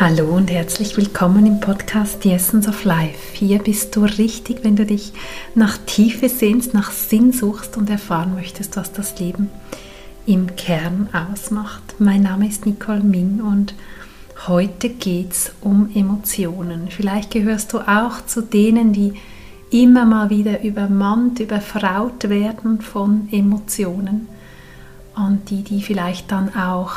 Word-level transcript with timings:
Hallo 0.00 0.26
und 0.36 0.48
herzlich 0.48 0.96
willkommen 0.96 1.44
im 1.44 1.58
Podcast 1.58 2.22
The 2.22 2.30
Essence 2.30 2.68
of 2.68 2.84
Life. 2.84 3.34
Hier 3.34 3.58
bist 3.58 3.96
du 3.96 4.04
richtig, 4.04 4.62
wenn 4.62 4.76
du 4.76 4.86
dich 4.86 5.12
nach 5.56 5.76
Tiefe 5.86 6.28
sehnst, 6.28 6.72
nach 6.72 6.92
Sinn 6.92 7.32
suchst 7.32 7.76
und 7.76 7.90
erfahren 7.90 8.36
möchtest, 8.36 8.76
was 8.76 8.92
das 8.92 9.18
Leben 9.18 9.50
im 10.24 10.54
Kern 10.54 11.08
ausmacht. 11.12 11.96
Mein 11.98 12.22
Name 12.22 12.46
ist 12.46 12.64
Nicole 12.64 13.00
Ming 13.00 13.40
und 13.40 13.74
heute 14.46 14.88
geht 14.88 15.32
es 15.32 15.52
um 15.62 15.90
Emotionen. 15.92 16.90
Vielleicht 16.90 17.32
gehörst 17.32 17.72
du 17.72 17.80
auch 17.80 18.24
zu 18.24 18.42
denen, 18.42 18.92
die 18.92 19.14
immer 19.72 20.04
mal 20.04 20.30
wieder 20.30 20.62
übermannt, 20.62 21.40
überfraut 21.40 22.28
werden 22.28 22.82
von 22.82 23.26
Emotionen 23.32 24.28
und 25.16 25.50
die, 25.50 25.64
die 25.64 25.82
vielleicht 25.82 26.30
dann 26.30 26.54
auch 26.54 26.92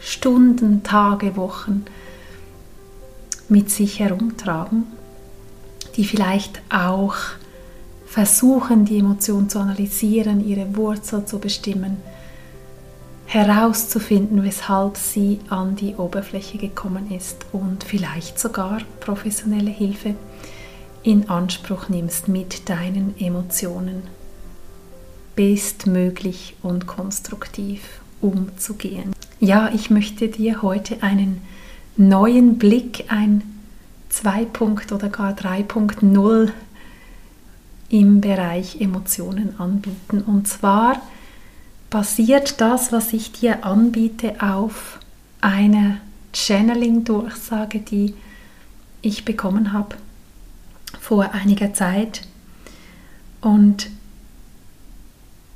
Stunden, 0.00 0.82
Tage, 0.82 1.34
Wochen 1.36 1.86
mit 3.52 3.70
sich 3.70 4.00
herumtragen, 4.00 4.84
die 5.96 6.04
vielleicht 6.04 6.62
auch 6.70 7.14
versuchen, 8.06 8.86
die 8.86 8.98
Emotion 8.98 9.48
zu 9.48 9.58
analysieren, 9.58 10.46
ihre 10.46 10.74
Wurzel 10.74 11.26
zu 11.26 11.38
bestimmen, 11.38 11.98
herauszufinden, 13.26 14.42
weshalb 14.42 14.96
sie 14.96 15.38
an 15.48 15.76
die 15.76 15.94
Oberfläche 15.94 16.58
gekommen 16.58 17.10
ist 17.10 17.46
und 17.52 17.84
vielleicht 17.84 18.38
sogar 18.38 18.80
professionelle 19.00 19.70
Hilfe 19.70 20.14
in 21.02 21.28
Anspruch 21.28 21.88
nimmst 21.88 22.28
mit 22.28 22.68
deinen 22.68 23.14
Emotionen 23.18 24.02
bestmöglich 25.36 26.56
und 26.62 26.86
konstruktiv 26.86 28.00
umzugehen. 28.20 29.14
Ja, 29.40 29.70
ich 29.74 29.90
möchte 29.90 30.28
dir 30.28 30.62
heute 30.62 31.02
einen 31.02 31.42
neuen 31.96 32.58
Blick, 32.58 33.04
ein 33.08 33.51
2. 34.12 34.46
oder 34.92 35.08
gar 35.08 35.32
3.0 35.32 36.52
im 37.88 38.20
Bereich 38.20 38.80
Emotionen 38.80 39.58
anbieten. 39.58 40.22
Und 40.22 40.46
zwar 40.46 41.00
basiert 41.90 42.60
das, 42.60 42.92
was 42.92 43.12
ich 43.12 43.32
dir 43.32 43.64
anbiete, 43.64 44.34
auf 44.40 44.98
einer 45.40 45.96
Channeling-Durchsage, 46.34 47.80
die 47.80 48.14
ich 49.00 49.24
bekommen 49.24 49.72
habe 49.72 49.96
vor 51.00 51.32
einiger 51.32 51.74
Zeit. 51.74 52.22
Und 53.40 53.90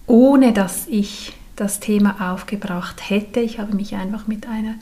ohne 0.06 0.52
dass 0.52 0.86
ich 0.88 1.34
das 1.56 1.80
Thema 1.80 2.32
aufgebracht 2.32 3.08
hätte, 3.08 3.40
ich 3.40 3.58
habe 3.58 3.74
mich 3.74 3.94
einfach 3.94 4.26
mit 4.26 4.46
einer 4.46 4.74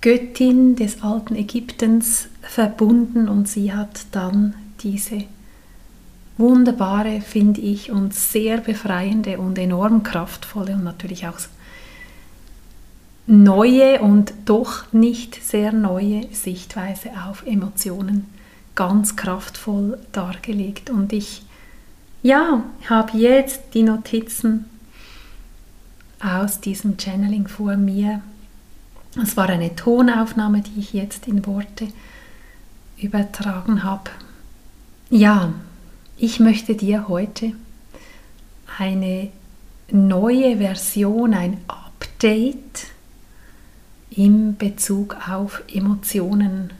Göttin 0.00 0.76
des 0.76 1.02
alten 1.02 1.34
Ägyptens 1.34 2.28
verbunden 2.42 3.28
und 3.28 3.48
sie 3.48 3.72
hat 3.72 4.06
dann 4.12 4.54
diese 4.80 5.24
wunderbare, 6.38 7.20
finde 7.20 7.60
ich, 7.60 7.90
und 7.90 8.14
sehr 8.14 8.58
befreiende 8.58 9.38
und 9.38 9.58
enorm 9.58 10.02
kraftvolle 10.02 10.74
und 10.74 10.84
natürlich 10.84 11.26
auch 11.26 11.38
neue 13.26 14.00
und 14.00 14.32
doch 14.44 14.92
nicht 14.92 15.42
sehr 15.42 15.72
neue 15.72 16.32
Sichtweise 16.32 17.10
auf 17.28 17.44
Emotionen 17.46 18.26
ganz 18.74 19.16
kraftvoll 19.16 19.98
dargelegt. 20.12 20.90
Und 20.90 21.12
ich, 21.12 21.42
ja, 22.22 22.62
habe 22.88 23.18
jetzt 23.18 23.62
die 23.74 23.82
Notizen 23.82 24.66
aus 26.20 26.60
diesem 26.60 26.98
Channeling 26.98 27.48
vor 27.48 27.76
mir 27.76 28.20
es 29.22 29.36
war 29.36 29.48
eine 29.48 29.74
Tonaufnahme, 29.74 30.62
die 30.62 30.80
ich 30.80 30.92
jetzt 30.92 31.26
in 31.26 31.46
Worte 31.46 31.88
übertragen 32.98 33.82
habe. 33.82 34.10
Ja, 35.10 35.52
ich 36.16 36.40
möchte 36.40 36.74
dir 36.74 37.08
heute 37.08 37.52
eine 38.78 39.30
neue 39.90 40.58
Version, 40.58 41.34
ein 41.34 41.58
Update 41.68 42.86
im 44.10 44.56
Bezug 44.56 45.16
auf 45.28 45.62
Emotionen 45.72 46.72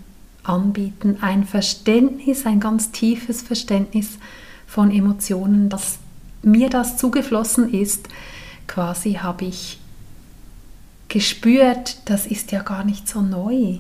anbieten. 0.43 1.19
Ein 1.21 1.45
Verständnis, 1.45 2.47
ein 2.47 2.61
ganz 2.61 2.93
tiefes 2.93 3.43
Verständnis 3.43 4.19
von 4.67 4.91
Emotionen, 4.91 5.69
dass 5.69 5.99
mir 6.43 6.71
das 6.71 6.97
zugeflossen 6.97 7.73
ist. 7.73 8.09
Quasi 8.67 9.15
habe 9.15 9.45
ich 9.45 9.79
gespürt, 11.09 11.99
das 12.07 12.27
ist 12.27 12.53
ja 12.53 12.63
gar 12.63 12.85
nicht 12.85 13.09
so 13.09 13.21
neu. 13.21 13.79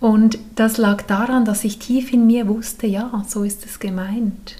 Und 0.00 0.38
das 0.54 0.76
lag 0.76 1.02
daran, 1.02 1.44
dass 1.44 1.64
ich 1.64 1.78
tief 1.78 2.12
in 2.12 2.26
mir 2.26 2.46
wusste, 2.46 2.86
ja, 2.86 3.24
so 3.26 3.42
ist 3.42 3.64
es 3.66 3.80
gemeint. 3.80 4.56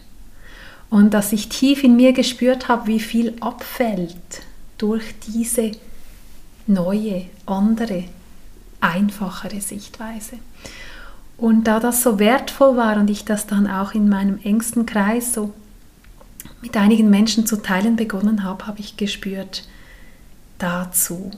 Und 0.90 1.14
dass 1.14 1.32
ich 1.32 1.48
tief 1.48 1.84
in 1.84 1.96
mir 1.96 2.12
gespürt 2.12 2.68
habe, 2.68 2.86
wie 2.86 3.00
viel 3.00 3.34
abfällt 3.40 4.42
durch 4.78 5.14
diese 5.26 5.72
neue, 6.66 7.26
andere, 7.46 8.04
einfachere 8.80 9.60
Sichtweise. 9.60 10.38
Und 11.36 11.64
da 11.64 11.78
das 11.78 12.02
so 12.02 12.18
wertvoll 12.18 12.76
war 12.76 12.96
und 12.96 13.10
ich 13.10 13.24
das 13.24 13.46
dann 13.46 13.68
auch 13.68 13.92
in 13.94 14.08
meinem 14.08 14.40
engsten 14.42 14.86
Kreis 14.86 15.34
so 15.34 15.52
mit 16.62 16.76
einigen 16.76 17.10
Menschen 17.10 17.46
zu 17.46 17.62
teilen 17.62 17.94
begonnen 17.94 18.42
habe, 18.42 18.66
habe 18.66 18.80
ich 18.80 18.96
gespürt, 18.96 19.64
dazu 20.58 21.30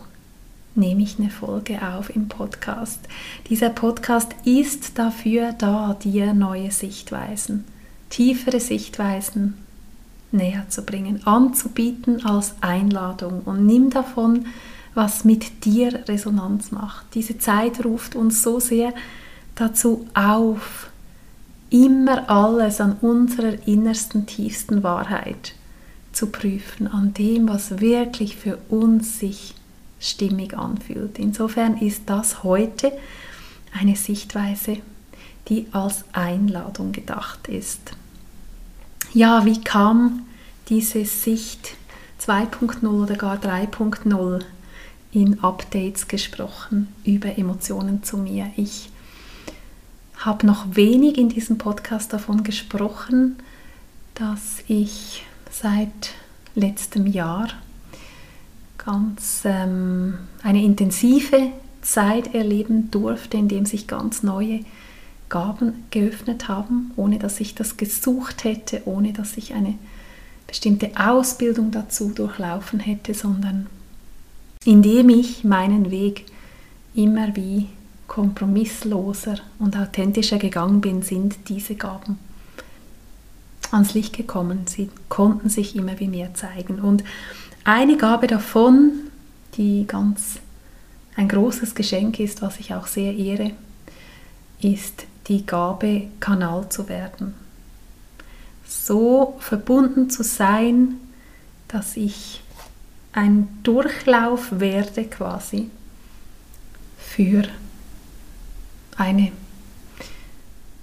nehme 0.74 1.02
ich 1.02 1.18
eine 1.18 1.30
Folge 1.30 1.80
auf 1.82 2.14
im 2.14 2.28
Podcast. 2.28 3.00
Dieser 3.48 3.70
Podcast 3.70 4.34
ist 4.44 4.98
dafür 4.98 5.52
da, 5.52 5.94
dir 5.94 6.32
neue 6.32 6.70
Sichtweisen, 6.70 7.64
tiefere 8.08 8.60
Sichtweisen 8.60 9.54
näher 10.32 10.66
zu 10.68 10.82
bringen, 10.82 11.26
anzubieten 11.26 12.24
als 12.24 12.54
Einladung 12.60 13.42
und 13.44 13.66
nimm 13.66 13.90
davon, 13.90 14.46
was 14.94 15.24
mit 15.24 15.64
dir 15.64 16.08
Resonanz 16.08 16.70
macht. 16.70 17.06
Diese 17.14 17.38
Zeit 17.38 17.84
ruft 17.84 18.14
uns 18.14 18.42
so 18.42 18.60
sehr 18.60 18.92
dazu 19.54 20.06
auf, 20.14 20.90
immer 21.70 22.28
alles 22.30 22.80
an 22.80 22.96
unserer 23.00 23.54
innersten, 23.66 24.26
tiefsten 24.26 24.82
Wahrheit 24.82 25.54
zu 26.20 26.26
prüfen 26.26 26.86
an 26.86 27.14
dem, 27.14 27.48
was 27.48 27.80
wirklich 27.80 28.36
für 28.36 28.58
uns 28.68 29.18
sich 29.20 29.54
stimmig 29.98 30.54
anfühlt. 30.54 31.18
Insofern 31.18 31.78
ist 31.78 32.02
das 32.04 32.44
heute 32.44 32.92
eine 33.72 33.96
Sichtweise, 33.96 34.76
die 35.48 35.66
als 35.72 36.04
Einladung 36.12 36.92
gedacht 36.92 37.48
ist. 37.48 37.92
Ja, 39.14 39.46
wie 39.46 39.62
kam 39.62 40.26
diese 40.68 41.06
Sicht 41.06 41.76
2.0 42.20 42.86
oder 42.86 43.16
gar 43.16 43.36
3.0 43.36 44.44
in 45.12 45.42
Updates 45.42 46.06
gesprochen 46.06 46.88
über 47.02 47.38
Emotionen 47.38 48.02
zu 48.02 48.18
mir? 48.18 48.50
Ich 48.58 48.90
habe 50.18 50.46
noch 50.46 50.76
wenig 50.76 51.16
in 51.16 51.30
diesem 51.30 51.56
Podcast 51.56 52.12
davon 52.12 52.44
gesprochen, 52.44 53.36
dass 54.12 54.62
ich 54.68 55.24
seit 55.50 56.14
letztem 56.54 57.06
Jahr. 57.06 57.48
Ganz 58.78 59.42
ähm, 59.44 60.18
eine 60.42 60.62
intensive 60.64 61.50
Zeit 61.82 62.34
erleben 62.34 62.90
durfte, 62.90 63.36
in 63.36 63.48
dem 63.48 63.66
sich 63.66 63.86
ganz 63.86 64.22
neue 64.22 64.60
Gaben 65.28 65.84
geöffnet 65.90 66.48
haben, 66.48 66.92
ohne 66.96 67.18
dass 67.18 67.40
ich 67.40 67.54
das 67.54 67.76
gesucht 67.76 68.44
hätte, 68.44 68.82
ohne 68.86 69.12
dass 69.12 69.36
ich 69.36 69.54
eine 69.54 69.74
bestimmte 70.46 70.90
Ausbildung 70.96 71.70
dazu 71.70 72.10
durchlaufen 72.10 72.80
hätte, 72.80 73.14
sondern 73.14 73.66
indem 74.64 75.08
ich 75.08 75.44
meinen 75.44 75.90
Weg 75.90 76.26
immer 76.94 77.36
wie 77.36 77.68
kompromissloser 78.08 79.36
und 79.60 79.76
authentischer 79.76 80.38
gegangen 80.38 80.80
bin, 80.80 81.02
sind 81.02 81.36
diese 81.48 81.76
Gaben 81.76 82.18
ans 83.72 83.94
Licht 83.94 84.16
gekommen. 84.16 84.66
Sie 84.66 84.90
konnten 85.08 85.48
sich 85.48 85.76
immer 85.76 85.98
wie 86.00 86.08
mehr 86.08 86.34
zeigen. 86.34 86.80
Und 86.80 87.04
eine 87.64 87.96
Gabe 87.96 88.26
davon, 88.26 88.92
die 89.56 89.86
ganz 89.86 90.38
ein 91.16 91.28
großes 91.28 91.74
Geschenk 91.74 92.18
ist, 92.20 92.42
was 92.42 92.58
ich 92.58 92.74
auch 92.74 92.86
sehr 92.86 93.14
ehre, 93.14 93.52
ist 94.60 95.06
die 95.28 95.44
Gabe, 95.44 96.08
Kanal 96.20 96.68
zu 96.70 96.88
werden. 96.88 97.34
So 98.66 99.36
verbunden 99.40 100.10
zu 100.10 100.22
sein, 100.22 100.96
dass 101.68 101.96
ich 101.96 102.42
ein 103.12 103.48
Durchlauf 103.62 104.60
werde 104.60 105.04
quasi 105.04 105.70
für 106.98 107.42
eine 108.96 109.32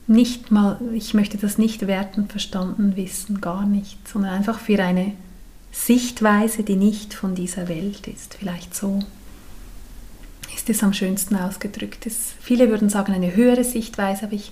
nicht 0.07 0.51
mal, 0.51 0.79
ich 0.93 1.13
möchte 1.13 1.37
das 1.37 1.57
nicht 1.57 1.85
werten, 1.85 2.27
verstanden 2.27 2.95
wissen, 2.95 3.41
gar 3.41 3.65
nicht, 3.65 4.07
sondern 4.07 4.31
einfach 4.31 4.59
für 4.59 4.81
eine 4.81 5.13
Sichtweise, 5.71 6.63
die 6.63 6.77
nicht 6.77 7.13
von 7.13 7.35
dieser 7.35 7.67
Welt 7.67 8.07
ist. 8.07 8.35
Vielleicht 8.35 8.73
so. 8.73 8.99
ist 10.55 10.69
es 10.69 10.81
am 10.81 10.93
schönsten 10.93 11.35
ausgedrückt. 11.35 12.05
Es, 12.05 12.33
viele 12.39 12.69
würden 12.69 12.89
sagen 12.89 13.13
eine 13.13 13.35
höhere 13.35 13.63
Sichtweise, 13.63 14.25
aber 14.25 14.33
ich 14.33 14.51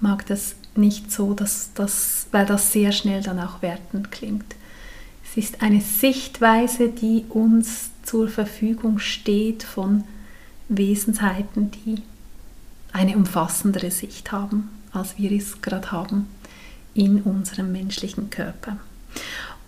mag 0.00 0.26
das 0.26 0.54
nicht 0.76 1.10
so, 1.10 1.34
dass 1.34 1.70
das, 1.74 2.26
weil 2.30 2.46
das 2.46 2.72
sehr 2.72 2.92
schnell 2.92 3.22
dann 3.22 3.40
auch 3.40 3.62
wertend 3.62 4.10
klingt. 4.12 4.54
Es 5.24 5.36
ist 5.36 5.62
eine 5.62 5.80
Sichtweise, 5.80 6.88
die 6.88 7.24
uns 7.28 7.90
zur 8.02 8.28
Verfügung 8.28 8.98
steht 8.98 9.62
von 9.62 10.04
Wesensheiten, 10.68 11.70
die 11.70 12.02
eine 12.92 13.16
umfassendere 13.16 13.90
Sicht 13.90 14.32
haben, 14.32 14.68
als 14.92 15.18
wir 15.18 15.32
es 15.32 15.62
gerade 15.62 15.92
haben 15.92 16.26
in 16.94 17.22
unserem 17.22 17.72
menschlichen 17.72 18.30
Körper. 18.30 18.76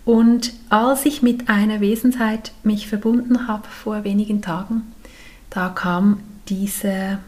Und 0.05 0.53
als 0.69 1.05
ich 1.05 1.21
mit 1.21 1.47
einer 1.49 1.79
Wesenheit 1.79 2.51
mich 2.63 2.87
verbunden 2.87 3.47
habe 3.47 3.67
vor 3.67 4.03
wenigen 4.03 4.41
Tagen, 4.41 4.83
da 5.49 5.69
kam 5.69 6.19
diese, 6.49 7.19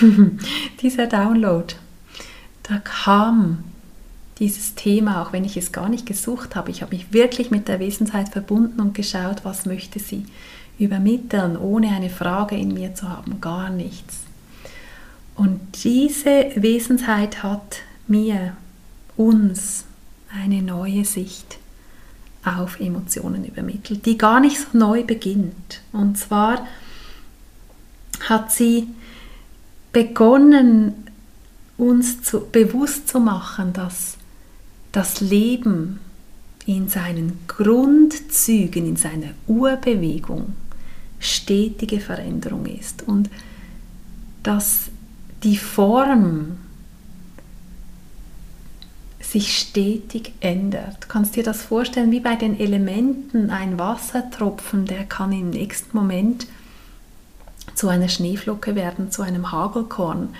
dieser 0.82 1.06
Download. 1.06 1.74
Da 2.62 2.78
kam 2.78 3.64
dieses 4.38 4.74
Thema, 4.76 5.22
auch 5.22 5.32
wenn 5.32 5.44
ich 5.44 5.56
es 5.56 5.72
gar 5.72 5.88
nicht 5.88 6.06
gesucht 6.06 6.54
habe. 6.54 6.70
Ich 6.70 6.82
habe 6.82 6.94
mich 6.94 7.12
wirklich 7.12 7.50
mit 7.50 7.66
der 7.66 7.80
Wesenheit 7.80 8.28
verbunden 8.28 8.80
und 8.80 8.94
geschaut, 8.94 9.44
was 9.44 9.66
möchte 9.66 9.98
sie 9.98 10.26
übermitteln, 10.78 11.56
ohne 11.56 11.88
eine 11.88 12.10
Frage 12.10 12.56
in 12.56 12.72
mir 12.72 12.94
zu 12.94 13.08
haben, 13.08 13.40
gar 13.40 13.70
nichts. 13.70 14.27
Und 15.38 15.60
diese 15.84 16.50
Wesenheit 16.56 17.44
hat 17.44 17.78
mir, 18.08 18.56
uns, 19.16 19.84
eine 20.30 20.62
neue 20.62 21.04
Sicht 21.04 21.58
auf 22.44 22.80
Emotionen 22.80 23.44
übermittelt, 23.44 24.04
die 24.04 24.18
gar 24.18 24.40
nicht 24.40 24.58
so 24.58 24.76
neu 24.76 25.04
beginnt. 25.04 25.80
Und 25.92 26.18
zwar 26.18 26.66
hat 28.28 28.52
sie 28.52 28.88
begonnen, 29.92 31.06
uns 31.76 32.20
zu, 32.22 32.46
bewusst 32.50 33.08
zu 33.08 33.20
machen, 33.20 33.72
dass 33.72 34.16
das 34.92 35.20
Leben 35.20 36.00
in 36.66 36.88
seinen 36.88 37.38
Grundzügen, 37.46 38.86
in 38.86 38.96
seiner 38.96 39.30
Urbewegung 39.46 40.54
stetige 41.20 42.00
Veränderung 42.00 42.66
ist 42.66 43.02
und 43.06 43.30
dass 44.42 44.90
die 45.42 45.56
Form 45.56 46.58
sich 49.20 49.58
stetig 49.58 50.32
ändert. 50.40 51.04
Du 51.04 51.08
kannst 51.08 51.36
dir 51.36 51.42
das 51.42 51.62
vorstellen 51.62 52.10
wie 52.10 52.20
bei 52.20 52.34
den 52.34 52.58
Elementen, 52.58 53.50
ein 53.50 53.78
Wassertropfen, 53.78 54.86
der 54.86 55.04
kann 55.04 55.32
im 55.32 55.50
nächsten 55.50 55.96
Moment 55.96 56.46
zu 57.74 57.88
einer 57.88 58.08
Schneeflocke 58.08 58.74
werden, 58.74 59.10
zu 59.10 59.22
einem 59.22 59.52
Hagelkorn. 59.52 60.30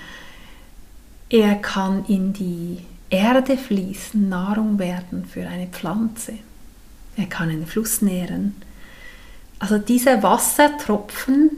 Er 1.29 1.57
kann 1.57 2.07
in 2.07 2.33
die 2.33 2.79
Erde 3.11 3.57
fließen, 3.59 4.29
Nahrung 4.29 4.79
werden 4.79 5.27
für 5.27 5.47
eine 5.47 5.67
Pflanze. 5.67 6.35
Er 7.17 7.27
kann 7.27 7.51
einen 7.51 7.67
Fluss 7.67 8.01
nähren. 8.01 8.57
Also 9.59 9.79
dieser 9.79 10.23
Wassertropfen, 10.23 11.51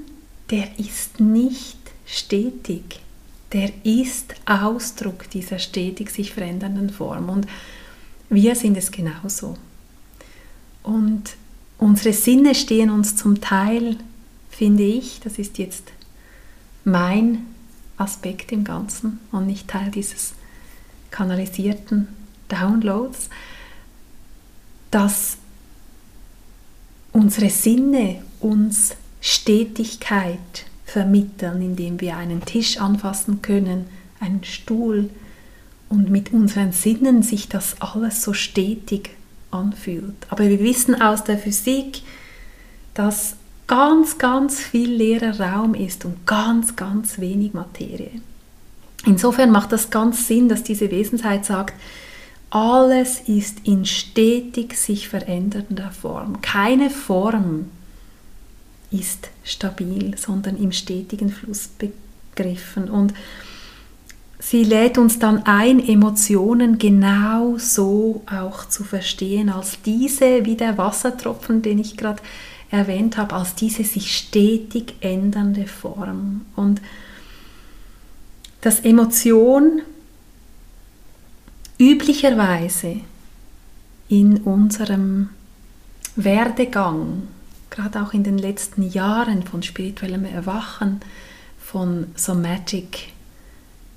der 0.50 0.78
ist 0.78 1.20
nicht 1.20 1.78
stetig. 2.06 3.00
Der 3.52 3.70
ist 3.84 4.34
Ausdruck 4.46 5.28
dieser 5.30 5.58
stetig 5.58 6.10
sich 6.10 6.32
verändernden 6.32 6.90
Form. 6.90 7.28
Und 7.28 7.46
wir 8.28 8.54
sind 8.54 8.76
es 8.76 8.90
genauso. 8.90 9.56
Und 10.82 11.36
unsere 11.78 12.12
Sinne 12.12 12.54
stehen 12.54 12.90
uns 12.90 13.16
zum 13.16 13.40
Teil, 13.40 13.96
finde 14.50 14.84
ich, 14.84 15.20
das 15.20 15.38
ist 15.38 15.58
jetzt 15.58 15.92
mein 16.84 17.46
Aspekt 17.96 18.52
im 18.52 18.64
Ganzen 18.64 19.20
und 19.32 19.46
nicht 19.46 19.68
Teil 19.68 19.90
dieses 19.90 20.32
kanalisierten 21.10 22.08
Downloads, 22.48 23.28
dass 24.90 25.36
unsere 27.12 27.50
Sinne 27.50 28.22
uns 28.40 28.94
Stetigkeit 29.20 30.38
vermitteln, 30.90 31.62
indem 31.62 32.00
wir 32.00 32.16
einen 32.16 32.44
Tisch 32.44 32.80
anfassen 32.80 33.42
können, 33.42 33.86
einen 34.18 34.42
Stuhl 34.42 35.08
und 35.88 36.10
mit 36.10 36.32
unseren 36.32 36.72
Sinnen 36.72 37.22
sich 37.22 37.48
das 37.48 37.80
alles 37.80 38.22
so 38.22 38.32
stetig 38.32 39.10
anfühlt. 39.50 40.14
Aber 40.28 40.48
wir 40.48 40.60
wissen 40.60 41.00
aus 41.00 41.24
der 41.24 41.38
Physik, 41.38 42.02
dass 42.94 43.36
ganz, 43.68 44.18
ganz 44.18 44.58
viel 44.58 44.90
leerer 44.90 45.38
Raum 45.40 45.74
ist 45.74 46.04
und 46.04 46.26
ganz, 46.26 46.74
ganz 46.74 47.20
wenig 47.20 47.54
Materie. 47.54 48.10
Insofern 49.06 49.50
macht 49.50 49.70
das 49.72 49.90
ganz 49.90 50.26
Sinn, 50.26 50.48
dass 50.48 50.64
diese 50.64 50.90
Wesensheit 50.90 51.44
sagt, 51.44 51.74
alles 52.50 53.20
ist 53.20 53.58
in 53.62 53.86
stetig 53.86 54.74
sich 54.74 55.08
verändernder 55.08 55.92
Form. 55.92 56.42
Keine 56.42 56.90
Form 56.90 57.66
ist 58.90 59.28
stabil, 59.44 60.16
sondern 60.16 60.56
im 60.56 60.72
stetigen 60.72 61.30
Fluss 61.30 61.68
begriffen. 61.68 62.90
Und 62.90 63.14
sie 64.38 64.64
lädt 64.64 64.98
uns 64.98 65.18
dann 65.18 65.44
ein, 65.44 65.86
Emotionen 65.86 66.78
genau 66.78 67.56
so 67.58 68.22
auch 68.26 68.68
zu 68.68 68.84
verstehen, 68.84 69.48
als 69.48 69.82
diese, 69.82 70.44
wie 70.44 70.56
der 70.56 70.76
Wassertropfen, 70.78 71.62
den 71.62 71.78
ich 71.78 71.96
gerade 71.96 72.22
erwähnt 72.70 73.16
habe, 73.16 73.34
als 73.34 73.54
diese 73.54 73.84
sich 73.84 74.16
stetig 74.16 74.94
ändernde 75.00 75.66
Form. 75.66 76.42
Und 76.56 76.80
dass 78.60 78.80
Emotion 78.80 79.82
üblicherweise 81.78 83.00
in 84.08 84.38
unserem 84.38 85.30
Werdegang, 86.16 87.22
gerade 87.80 88.02
auch 88.02 88.12
in 88.12 88.24
den 88.24 88.38
letzten 88.38 88.82
Jahren 88.82 89.42
von 89.42 89.62
spirituellem 89.62 90.24
Erwachen, 90.24 91.00
von 91.58 92.08
Somatic 92.14 93.12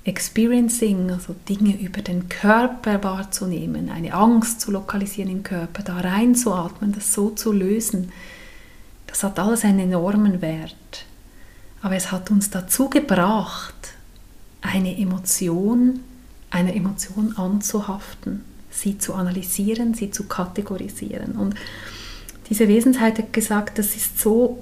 Experiencing, 0.04 1.10
also 1.10 1.34
Dinge 1.48 1.80
über 1.80 2.02
den 2.02 2.28
Körper 2.28 3.02
wahrzunehmen, 3.02 3.90
eine 3.90 4.12
Angst 4.12 4.60
zu 4.60 4.70
lokalisieren 4.70 5.30
im 5.30 5.42
Körper, 5.42 5.82
da 5.82 5.98
reinzuatmen, 6.00 6.92
das 6.92 7.12
so 7.12 7.30
zu 7.30 7.52
lösen, 7.52 8.12
das 9.06 9.22
hat 9.22 9.38
alles 9.38 9.64
einen 9.64 9.78
enormen 9.80 10.42
Wert. 10.42 11.06
Aber 11.80 11.96
es 11.96 12.12
hat 12.12 12.30
uns 12.30 12.50
dazu 12.50 12.90
gebracht, 12.90 13.74
eine 14.60 14.98
Emotion, 14.98 16.00
einer 16.50 16.74
Emotion 16.74 17.36
anzuhaften, 17.36 18.44
sie 18.70 18.98
zu 18.98 19.14
analysieren, 19.14 19.94
sie 19.94 20.10
zu 20.10 20.24
kategorisieren. 20.24 21.32
Und 21.32 21.54
diese 22.50 22.68
Wesenheit 22.68 23.18
hat 23.18 23.32
gesagt, 23.32 23.78
das 23.78 23.96
ist 23.96 24.18
so 24.18 24.58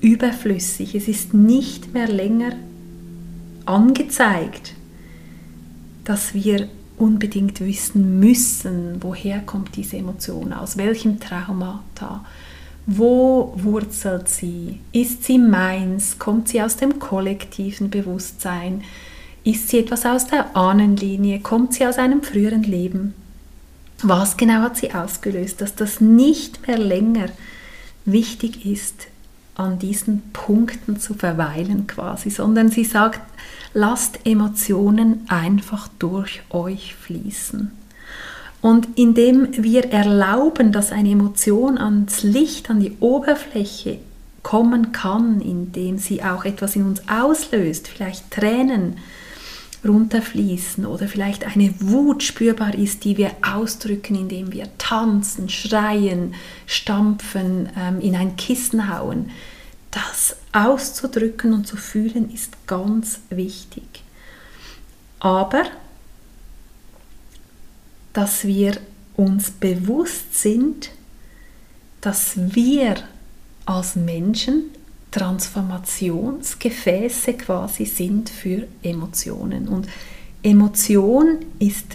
überflüssig, 0.00 0.94
es 0.94 1.08
ist 1.08 1.34
nicht 1.34 1.94
mehr 1.94 2.08
länger 2.08 2.52
angezeigt, 3.64 4.74
dass 6.04 6.34
wir 6.34 6.68
unbedingt 6.96 7.60
wissen 7.60 8.20
müssen, 8.20 9.02
woher 9.02 9.40
kommt 9.40 9.76
diese 9.76 9.96
Emotion, 9.96 10.52
aus 10.52 10.76
welchem 10.76 11.18
Traumata, 11.18 12.24
wo 12.86 13.54
wurzelt 13.56 14.28
sie? 14.28 14.80
Ist 14.92 15.24
sie 15.24 15.38
meins? 15.38 16.18
Kommt 16.18 16.48
sie 16.48 16.60
aus 16.60 16.76
dem 16.76 16.98
kollektiven 16.98 17.88
Bewusstsein? 17.88 18.82
Ist 19.42 19.70
sie 19.70 19.78
etwas 19.78 20.04
aus 20.04 20.26
der 20.26 20.54
Ahnenlinie? 20.54 21.40
Kommt 21.40 21.72
sie 21.72 21.86
aus 21.86 21.96
einem 21.96 22.22
früheren 22.22 22.62
Leben? 22.62 23.14
Was 24.06 24.36
genau 24.36 24.60
hat 24.60 24.76
sie 24.76 24.92
ausgelöst, 24.92 25.62
dass 25.62 25.76
das 25.76 25.98
nicht 25.98 26.68
mehr 26.68 26.76
länger 26.76 27.28
wichtig 28.04 28.66
ist, 28.66 29.06
an 29.54 29.78
diesen 29.78 30.30
Punkten 30.34 31.00
zu 31.00 31.14
verweilen 31.14 31.86
quasi, 31.86 32.28
sondern 32.28 32.68
sie 32.68 32.84
sagt, 32.84 33.22
lasst 33.72 34.18
Emotionen 34.26 35.24
einfach 35.28 35.88
durch 35.98 36.42
euch 36.50 36.94
fließen. 36.96 37.70
Und 38.60 38.88
indem 38.96 39.48
wir 39.62 39.90
erlauben, 39.90 40.70
dass 40.70 40.92
eine 40.92 41.10
Emotion 41.10 41.78
ans 41.78 42.22
Licht, 42.22 42.68
an 42.68 42.80
die 42.80 42.98
Oberfläche 43.00 44.00
kommen 44.42 44.92
kann, 44.92 45.40
indem 45.40 45.96
sie 45.96 46.22
auch 46.22 46.44
etwas 46.44 46.76
in 46.76 46.84
uns 46.84 47.08
auslöst, 47.08 47.88
vielleicht 47.88 48.30
Tränen 48.30 48.98
runterfließen 49.84 50.86
oder 50.86 51.08
vielleicht 51.08 51.44
eine 51.44 51.74
Wut 51.80 52.22
spürbar 52.22 52.74
ist, 52.74 53.04
die 53.04 53.16
wir 53.16 53.32
ausdrücken, 53.42 54.14
indem 54.14 54.52
wir 54.52 54.68
tanzen, 54.78 55.48
schreien, 55.48 56.34
stampfen, 56.66 57.68
ähm, 57.76 58.00
in 58.00 58.16
ein 58.16 58.36
Kissen 58.36 58.88
hauen. 58.92 59.30
Das 59.90 60.36
auszudrücken 60.52 61.52
und 61.52 61.66
zu 61.66 61.76
fühlen 61.76 62.32
ist 62.32 62.66
ganz 62.66 63.20
wichtig. 63.30 63.84
Aber 65.20 65.64
dass 68.12 68.44
wir 68.44 68.76
uns 69.16 69.50
bewusst 69.50 70.40
sind, 70.40 70.90
dass 72.00 72.32
wir 72.36 72.96
als 73.66 73.96
Menschen 73.96 74.70
Transformationsgefäße 75.14 77.34
quasi 77.34 77.84
sind 77.84 78.28
für 78.28 78.66
Emotionen. 78.82 79.68
Und 79.68 79.86
Emotion 80.42 81.38
ist 81.60 81.86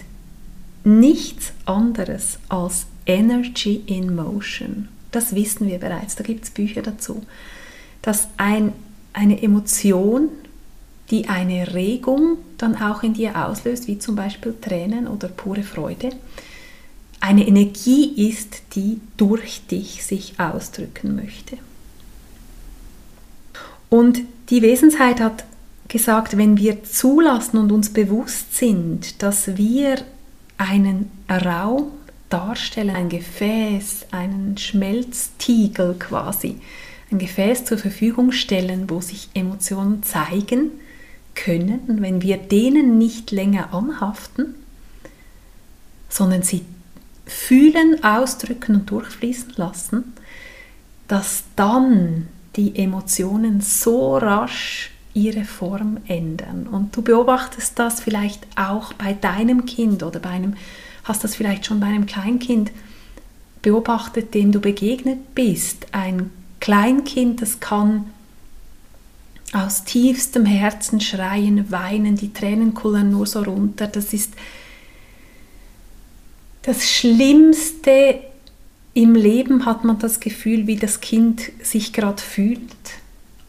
nichts 0.84 1.52
anderes 1.66 2.38
als 2.48 2.86
Energy 3.04 3.82
in 3.84 4.16
Motion. 4.16 4.88
Das 5.10 5.34
wissen 5.34 5.68
wir 5.68 5.78
bereits, 5.78 6.16
da 6.16 6.24
gibt 6.24 6.44
es 6.44 6.50
Bücher 6.50 6.80
dazu. 6.80 7.20
Dass 8.00 8.28
ein, 8.38 8.72
eine 9.12 9.42
Emotion, 9.42 10.30
die 11.10 11.28
eine 11.28 11.74
Regung 11.74 12.38
dann 12.56 12.74
auch 12.74 13.02
in 13.02 13.12
dir 13.12 13.46
auslöst, 13.46 13.86
wie 13.86 13.98
zum 13.98 14.16
Beispiel 14.16 14.54
Tränen 14.58 15.06
oder 15.06 15.28
pure 15.28 15.62
Freude, 15.62 16.08
eine 17.20 17.46
Energie 17.46 18.30
ist, 18.30 18.62
die 18.74 18.98
durch 19.18 19.66
dich 19.66 20.06
sich 20.06 20.40
ausdrücken 20.40 21.16
möchte. 21.16 21.58
Und 23.90 24.22
die 24.48 24.62
Wesenheit 24.62 25.20
hat 25.20 25.44
gesagt, 25.88 26.38
wenn 26.38 26.56
wir 26.56 26.84
zulassen 26.84 27.58
und 27.58 27.72
uns 27.72 27.92
bewusst 27.92 28.56
sind, 28.56 29.22
dass 29.22 29.56
wir 29.56 29.96
einen 30.56 31.10
Raum 31.28 31.90
darstellen, 32.28 32.94
ein 32.94 33.08
Gefäß, 33.08 34.06
einen 34.12 34.56
Schmelztiegel 34.56 35.96
quasi, 35.98 36.60
ein 37.10 37.18
Gefäß 37.18 37.64
zur 37.64 37.76
Verfügung 37.78 38.30
stellen, 38.30 38.88
wo 38.88 39.00
sich 39.00 39.28
Emotionen 39.34 40.04
zeigen 40.04 40.70
können. 41.34 41.80
Und 41.88 42.02
wenn 42.02 42.22
wir 42.22 42.36
denen 42.36 42.98
nicht 42.98 43.32
länger 43.32 43.74
anhaften, 43.74 44.54
sondern 46.08 46.42
sie 46.42 46.64
fühlen, 47.26 48.04
ausdrücken 48.04 48.76
und 48.76 48.90
durchfließen 48.90 49.54
lassen, 49.56 50.14
dass 51.08 51.44
dann 51.56 52.28
die 52.56 52.76
Emotionen 52.76 53.60
so 53.60 54.16
rasch 54.16 54.90
ihre 55.14 55.44
Form 55.44 55.98
ändern. 56.06 56.66
Und 56.66 56.96
du 56.96 57.02
beobachtest 57.02 57.78
das 57.78 58.00
vielleicht 58.00 58.46
auch 58.56 58.92
bei 58.92 59.12
deinem 59.12 59.66
Kind 59.66 60.02
oder 60.02 60.20
bei 60.20 60.30
einem, 60.30 60.54
hast 61.04 61.24
das 61.24 61.34
vielleicht 61.34 61.66
schon 61.66 61.80
bei 61.80 61.86
einem 61.86 62.06
Kleinkind 62.06 62.70
beobachtet, 63.62 64.34
dem 64.34 64.52
du 64.52 64.60
begegnet 64.60 65.34
bist. 65.34 65.86
Ein 65.92 66.30
Kleinkind, 66.60 67.42
das 67.42 67.60
kann 67.60 68.06
aus 69.52 69.84
tiefstem 69.84 70.46
Herzen 70.46 71.00
schreien, 71.00 71.70
weinen, 71.70 72.14
die 72.16 72.32
Tränen 72.32 72.74
kullern 72.74 73.10
nur 73.10 73.26
so 73.26 73.42
runter. 73.42 73.88
Das 73.88 74.12
ist 74.12 74.34
das 76.62 76.88
Schlimmste 76.88 78.20
im 78.94 79.14
Leben 79.14 79.66
hat 79.66 79.84
man 79.84 79.98
das 79.98 80.20
Gefühl, 80.20 80.66
wie 80.66 80.76
das 80.76 81.00
Kind 81.00 81.52
sich 81.62 81.92
gerade 81.92 82.20
fühlt. 82.20 82.60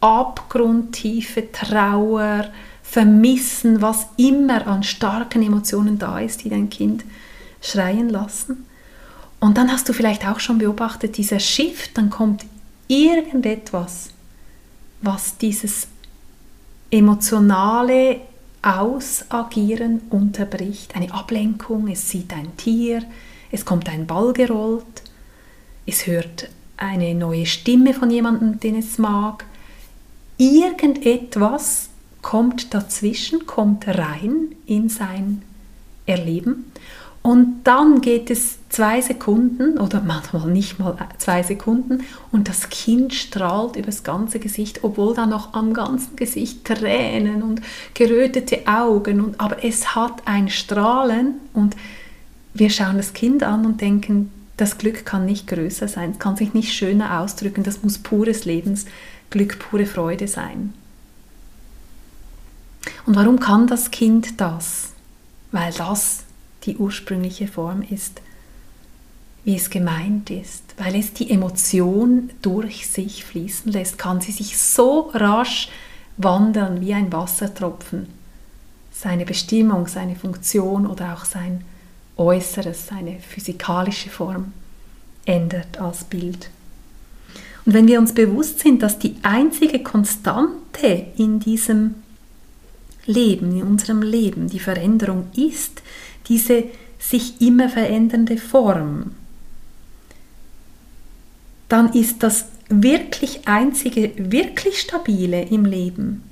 Abgrundtiefe 0.00 1.50
Trauer, 1.50 2.50
Vermissen, 2.82 3.80
was 3.82 4.06
immer 4.16 4.66
an 4.66 4.82
starken 4.82 5.42
Emotionen 5.42 5.98
da 5.98 6.18
ist, 6.18 6.44
die 6.44 6.50
dein 6.50 6.70
Kind 6.70 7.04
schreien 7.60 8.08
lassen. 8.08 8.66
Und 9.40 9.56
dann 9.58 9.72
hast 9.72 9.88
du 9.88 9.92
vielleicht 9.92 10.26
auch 10.26 10.38
schon 10.38 10.58
beobachtet, 10.58 11.16
dieser 11.16 11.40
Shift, 11.40 11.96
dann 11.98 12.10
kommt 12.10 12.44
irgendetwas, 12.86 14.10
was 15.00 15.38
dieses 15.38 15.88
emotionale 16.90 18.20
Ausagieren 18.60 20.02
unterbricht. 20.10 20.94
Eine 20.94 21.12
Ablenkung, 21.12 21.88
es 21.88 22.08
sieht 22.08 22.32
ein 22.32 22.56
Tier, 22.56 23.02
es 23.50 23.64
kommt 23.64 23.88
ein 23.88 24.06
Ball 24.06 24.32
gerollt 24.32 25.01
es 25.86 26.06
hört 26.06 26.48
eine 26.76 27.14
neue 27.14 27.46
Stimme 27.46 27.94
von 27.94 28.10
jemandem, 28.10 28.58
den 28.60 28.76
es 28.76 28.98
mag. 28.98 29.44
Irgendetwas 30.38 31.90
kommt 32.22 32.74
dazwischen, 32.74 33.46
kommt 33.46 33.86
rein 33.86 34.54
in 34.66 34.88
sein 34.88 35.42
Erleben. 36.06 36.72
Und 37.22 37.62
dann 37.62 38.00
geht 38.00 38.30
es 38.30 38.58
zwei 38.68 39.00
Sekunden 39.00 39.78
oder 39.78 40.00
manchmal 40.00 40.48
nicht 40.48 40.80
mal 40.80 40.96
zwei 41.18 41.44
Sekunden 41.44 42.02
und 42.32 42.48
das 42.48 42.68
Kind 42.68 43.14
strahlt 43.14 43.76
übers 43.76 44.02
ganze 44.02 44.40
Gesicht, 44.40 44.82
obwohl 44.82 45.14
da 45.14 45.26
noch 45.26 45.54
am 45.54 45.72
ganzen 45.72 46.16
Gesicht 46.16 46.64
Tränen 46.64 47.44
und 47.44 47.62
gerötete 47.94 48.66
Augen 48.66 49.20
und 49.20 49.38
aber 49.40 49.64
es 49.64 49.94
hat 49.94 50.22
ein 50.24 50.48
Strahlen 50.48 51.34
und 51.52 51.76
wir 52.54 52.70
schauen 52.70 52.96
das 52.96 53.12
Kind 53.12 53.44
an 53.44 53.66
und 53.66 53.80
denken, 53.80 54.32
das 54.62 54.78
Glück 54.78 55.04
kann 55.04 55.26
nicht 55.26 55.48
größer 55.48 55.88
sein, 55.88 56.20
kann 56.20 56.36
sich 56.36 56.54
nicht 56.54 56.72
schöner 56.72 57.18
ausdrücken, 57.20 57.64
das 57.64 57.82
muss 57.82 57.98
pures 57.98 58.44
Lebensglück, 58.44 59.58
pure 59.58 59.86
Freude 59.86 60.28
sein. 60.28 60.72
Und 63.04 63.16
warum 63.16 63.40
kann 63.40 63.66
das 63.66 63.90
Kind 63.90 64.40
das? 64.40 64.92
Weil 65.50 65.72
das 65.72 66.22
die 66.62 66.76
ursprüngliche 66.76 67.48
Form 67.48 67.82
ist, 67.82 68.22
wie 69.42 69.56
es 69.56 69.68
gemeint 69.68 70.30
ist, 70.30 70.62
weil 70.76 70.94
es 70.94 71.12
die 71.12 71.32
Emotion 71.32 72.30
durch 72.40 72.86
sich 72.86 73.24
fließen 73.24 73.72
lässt, 73.72 73.98
kann 73.98 74.20
sie 74.20 74.30
sich 74.30 74.56
so 74.58 75.10
rasch 75.12 75.70
wandeln 76.18 76.80
wie 76.80 76.94
ein 76.94 77.12
Wassertropfen. 77.12 78.06
Seine 78.92 79.24
Bestimmung, 79.24 79.88
seine 79.88 80.14
Funktion 80.14 80.86
oder 80.86 81.14
auch 81.14 81.24
sein 81.24 81.64
Äußeres, 82.22 82.86
seine 82.86 83.18
physikalische 83.18 84.08
Form 84.08 84.52
ändert 85.24 85.80
als 85.80 86.04
Bild. 86.04 86.50
Und 87.64 87.74
wenn 87.74 87.86
wir 87.86 87.98
uns 87.98 88.12
bewusst 88.12 88.60
sind, 88.60 88.82
dass 88.82 88.98
die 88.98 89.16
einzige 89.22 89.82
Konstante 89.82 91.06
in 91.16 91.40
diesem 91.40 91.96
Leben, 93.06 93.52
in 93.56 93.62
unserem 93.62 94.02
Leben, 94.02 94.48
die 94.48 94.60
Veränderung 94.60 95.26
ist, 95.34 95.82
diese 96.28 96.64
sich 96.98 97.40
immer 97.40 97.68
verändernde 97.68 98.38
Form, 98.38 99.12
dann 101.68 101.92
ist 101.92 102.22
das 102.22 102.46
wirklich 102.68 103.48
einzige, 103.48 104.12
wirklich 104.16 104.80
stabile 104.80 105.42
im 105.42 105.64
Leben 105.64 106.22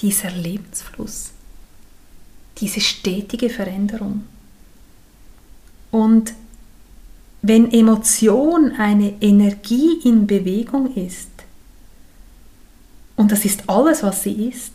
dieser 0.00 0.30
Lebensfluss, 0.30 1.30
diese 2.58 2.80
stetige 2.80 3.50
Veränderung. 3.50 4.24
Und 5.94 6.34
wenn 7.42 7.70
Emotion 7.70 8.72
eine 8.72 9.14
Energie 9.22 10.00
in 10.02 10.26
Bewegung 10.26 10.92
ist, 10.96 11.30
und 13.14 13.30
das 13.30 13.44
ist 13.44 13.70
alles, 13.70 14.02
was 14.02 14.24
sie 14.24 14.48
ist, 14.48 14.72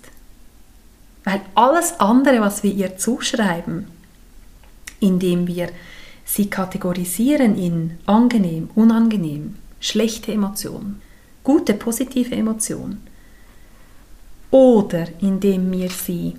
weil 1.26 1.42
alles 1.56 2.00
andere, 2.00 2.40
was 2.40 2.64
wir 2.64 2.72
ihr 2.74 2.96
zuschreiben, 2.96 3.88
indem 5.02 5.46
wir 5.46 5.68
sie 6.24 6.50
kategorisieren 6.50 7.58
in 7.58 7.98
angenehm, 8.06 8.70
unangenehm, 8.76 9.56
schlechte 9.82 10.32
Emotion, 10.32 11.02
gute, 11.44 11.74
positive 11.74 12.34
Emotion, 12.34 13.02
oder 14.52 15.06
indem 15.20 15.70
wir 15.74 15.90
sie 15.90 16.38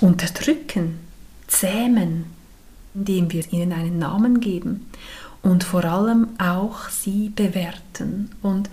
unterdrücken, 0.00 0.98
zähmen, 1.46 2.37
indem 2.98 3.32
wir 3.32 3.44
ihnen 3.52 3.72
einen 3.72 3.98
Namen 3.98 4.40
geben 4.40 4.86
und 5.42 5.64
vor 5.64 5.84
allem 5.84 6.28
auch 6.38 6.88
sie 6.88 7.30
bewerten. 7.34 8.30
Und 8.42 8.68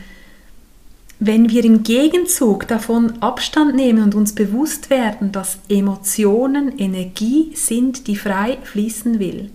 wenn 1.19 1.49
wir 1.49 1.63
im 1.63 1.83
Gegenzug 1.83 2.67
davon 2.67 3.21
Abstand 3.21 3.75
nehmen 3.75 4.03
und 4.03 4.15
uns 4.15 4.33
bewusst 4.33 4.89
werden, 4.89 5.31
dass 5.31 5.59
Emotionen 5.69 6.77
Energie 6.77 7.51
sind, 7.55 8.07
die 8.07 8.15
frei 8.15 8.57
fließen 8.63 9.19
will, 9.19 9.51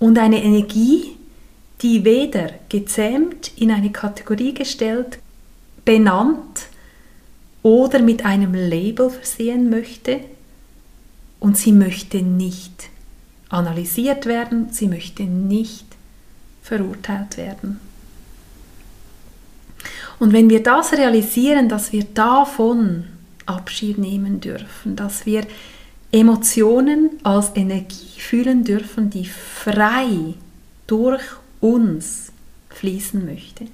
und 0.00 0.18
eine 0.18 0.42
Energie, 0.42 1.16
die 1.80 2.04
weder 2.04 2.50
gezähmt, 2.68 3.52
in 3.56 3.70
eine 3.70 3.92
Kategorie 3.92 4.52
gestellt, 4.52 5.18
benannt 5.84 6.68
oder 7.62 8.00
mit 8.00 8.24
einem 8.24 8.54
Label 8.54 9.10
versehen 9.10 9.70
möchte, 9.70 10.20
und 11.38 11.58
sie 11.58 11.72
möchte 11.72 12.22
nicht 12.22 12.88
analysiert 13.54 14.26
werden, 14.26 14.68
sie 14.70 14.88
möchte 14.88 15.22
nicht 15.22 15.86
verurteilt 16.62 17.36
werden. 17.36 17.80
Und 20.18 20.32
wenn 20.32 20.50
wir 20.50 20.62
das 20.62 20.92
realisieren, 20.92 21.68
dass 21.68 21.92
wir 21.92 22.04
davon 22.04 23.04
Abschied 23.46 23.98
nehmen 23.98 24.40
dürfen, 24.40 24.96
dass 24.96 25.26
wir 25.26 25.46
Emotionen 26.10 27.10
als 27.22 27.50
Energie 27.54 28.18
fühlen 28.18 28.64
dürfen, 28.64 29.10
die 29.10 29.26
frei 29.26 30.34
durch 30.86 31.22
uns 31.60 32.32
fließen 32.70 33.24
möchte. 33.24 33.66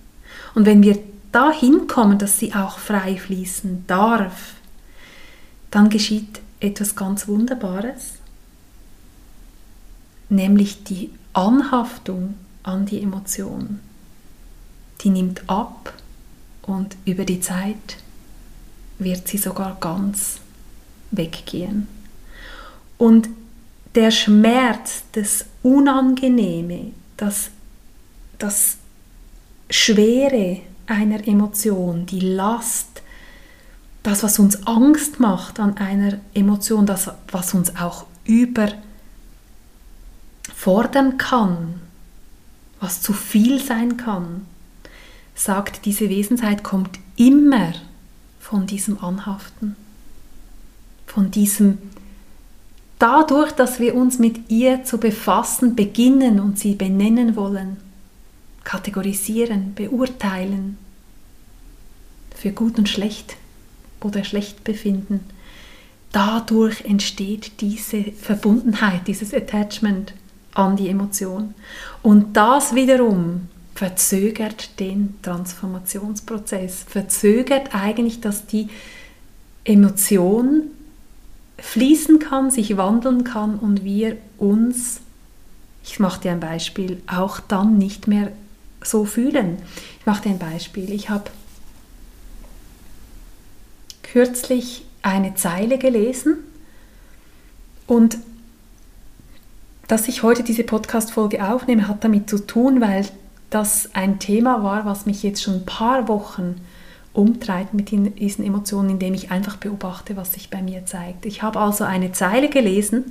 Und 0.54 0.66
wenn 0.66 0.82
wir 0.82 0.98
dahin 1.32 1.86
kommen, 1.86 2.18
dass 2.18 2.38
sie 2.38 2.54
auch 2.54 2.78
frei 2.78 3.16
fließen 3.16 3.84
darf, 3.86 4.54
dann 5.70 5.90
geschieht 5.90 6.40
etwas 6.60 6.96
ganz 6.96 7.28
Wunderbares 7.28 8.19
nämlich 10.30 10.84
die 10.84 11.10
Anhaftung 11.32 12.34
an 12.62 12.86
die 12.86 13.02
Emotion. 13.02 13.80
die 15.02 15.10
nimmt 15.10 15.48
ab 15.48 15.94
und 16.62 16.96
über 17.06 17.24
die 17.24 17.40
Zeit 17.40 17.96
wird 18.98 19.28
sie 19.28 19.38
sogar 19.38 19.78
ganz 19.80 20.40
weggehen. 21.10 21.88
Und 22.98 23.30
der 23.94 24.10
Schmerz, 24.10 25.04
das 25.12 25.46
Unangenehme, 25.62 26.92
das, 27.16 27.50
das 28.38 28.76
Schwere 29.70 30.60
einer 30.86 31.26
Emotion, 31.26 32.06
die 32.06 32.20
Last, 32.20 33.02
das, 34.02 34.22
was 34.22 34.38
uns 34.38 34.66
Angst 34.66 35.18
macht 35.18 35.60
an 35.60 35.76
einer 35.76 36.18
Emotion, 36.34 36.86
das, 36.86 37.10
was 37.30 37.54
uns 37.54 37.74
auch 37.76 38.06
überfordern 40.60 41.16
kann, 41.16 41.80
was 42.80 43.00
zu 43.00 43.12
viel 43.14 43.62
sein 43.62 43.96
kann, 43.96 44.46
sagt 45.34 45.86
diese 45.86 46.10
Wesensheit, 46.10 46.62
kommt 46.62 46.98
immer 47.16 47.72
von 48.40 48.66
diesem 48.66 49.02
Anhaften, 49.02 49.74
von 51.06 51.30
diesem 51.30 51.78
dadurch, 52.98 53.52
dass 53.52 53.80
wir 53.80 53.94
uns 53.94 54.18
mit 54.18 54.50
ihr 54.50 54.84
zu 54.84 54.98
befassen 54.98 55.74
beginnen 55.74 56.40
und 56.40 56.58
sie 56.58 56.74
benennen 56.74 57.36
wollen, 57.36 57.78
kategorisieren, 58.64 59.74
beurteilen, 59.74 60.76
für 62.36 62.52
gut 62.52 62.78
und 62.78 62.88
schlecht 62.88 63.36
oder 64.02 64.24
schlecht 64.24 64.62
befinden, 64.64 65.20
dadurch 66.12 66.84
entsteht 66.84 67.62
diese 67.62 68.02
Verbundenheit, 68.02 69.06
dieses 69.06 69.32
Attachment 69.32 70.12
an 70.54 70.76
die 70.76 70.88
Emotion. 70.88 71.54
Und 72.02 72.36
das 72.36 72.74
wiederum 72.74 73.48
verzögert 73.74 74.78
den 74.80 75.14
Transformationsprozess, 75.22 76.84
verzögert 76.88 77.74
eigentlich, 77.74 78.20
dass 78.20 78.46
die 78.46 78.68
Emotion 79.64 80.64
fließen 81.58 82.18
kann, 82.18 82.50
sich 82.50 82.76
wandeln 82.76 83.24
kann 83.24 83.58
und 83.58 83.84
wir 83.84 84.16
uns, 84.38 85.00
ich 85.84 86.00
mache 86.00 86.22
dir 86.22 86.32
ein 86.32 86.40
Beispiel, 86.40 87.02
auch 87.06 87.40
dann 87.40 87.78
nicht 87.78 88.06
mehr 88.06 88.32
so 88.82 89.04
fühlen. 89.04 89.58
Ich 90.00 90.06
mache 90.06 90.22
dir 90.22 90.30
ein 90.30 90.38
Beispiel. 90.38 90.92
Ich 90.92 91.10
habe 91.10 91.30
kürzlich 94.02 94.84
eine 95.02 95.34
Zeile 95.34 95.78
gelesen 95.78 96.38
und 97.86 98.18
dass 99.90 100.06
ich 100.06 100.22
heute 100.22 100.44
diese 100.44 100.62
Podcast-Folge 100.62 101.44
aufnehme, 101.44 101.88
hat 101.88 102.04
damit 102.04 102.30
zu 102.30 102.38
tun, 102.46 102.80
weil 102.80 103.04
das 103.50 103.90
ein 103.92 104.20
Thema 104.20 104.62
war, 104.62 104.84
was 104.84 105.04
mich 105.04 105.24
jetzt 105.24 105.42
schon 105.42 105.54
ein 105.54 105.66
paar 105.66 106.06
Wochen 106.06 106.60
umtreibt 107.12 107.74
mit 107.74 107.90
diesen 107.90 108.46
Emotionen, 108.46 108.90
indem 108.90 109.14
ich 109.14 109.32
einfach 109.32 109.56
beobachte, 109.56 110.16
was 110.16 110.34
sich 110.34 110.48
bei 110.48 110.62
mir 110.62 110.86
zeigt. 110.86 111.26
Ich 111.26 111.42
habe 111.42 111.58
also 111.58 111.82
eine 111.82 112.12
Zeile 112.12 112.48
gelesen 112.48 113.10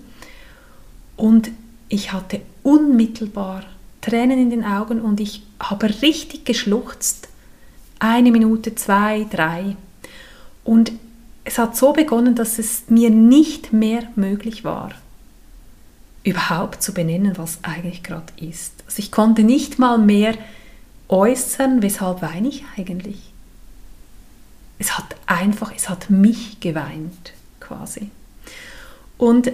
und 1.18 1.52
ich 1.90 2.14
hatte 2.14 2.40
unmittelbar 2.64 3.64
Tränen 4.00 4.40
in 4.40 4.50
den 4.50 4.64
Augen 4.64 5.02
und 5.02 5.20
ich 5.20 5.44
habe 5.60 5.90
richtig 6.02 6.46
geschluchzt. 6.46 7.28
Eine 8.00 8.32
Minute, 8.32 8.76
zwei, 8.76 9.26
drei. 9.30 9.76
Und 10.64 10.94
es 11.44 11.58
hat 11.58 11.76
so 11.76 11.92
begonnen, 11.92 12.36
dass 12.36 12.58
es 12.58 12.84
mir 12.88 13.10
nicht 13.10 13.74
mehr 13.74 14.04
möglich 14.16 14.64
war, 14.64 14.92
überhaupt 16.30 16.82
zu 16.82 16.94
benennen, 16.94 17.38
was 17.38 17.60
eigentlich 17.64 18.04
gerade 18.04 18.32
ist. 18.38 18.74
Also 18.86 19.00
ich 19.00 19.12
konnte 19.12 19.44
nicht 19.44 19.80
mal 19.80 19.98
mehr 19.98 20.36
äußern, 21.08 21.82
weshalb 21.82 22.22
weine 22.22 22.48
ich 22.48 22.64
eigentlich. 22.78 23.34
Es 24.78 24.98
hat 24.98 25.16
einfach, 25.26 25.74
es 25.76 25.90
hat 25.90 26.10
mich 26.10 26.60
geweint 26.60 27.34
quasi. 27.60 28.10
Und 29.18 29.52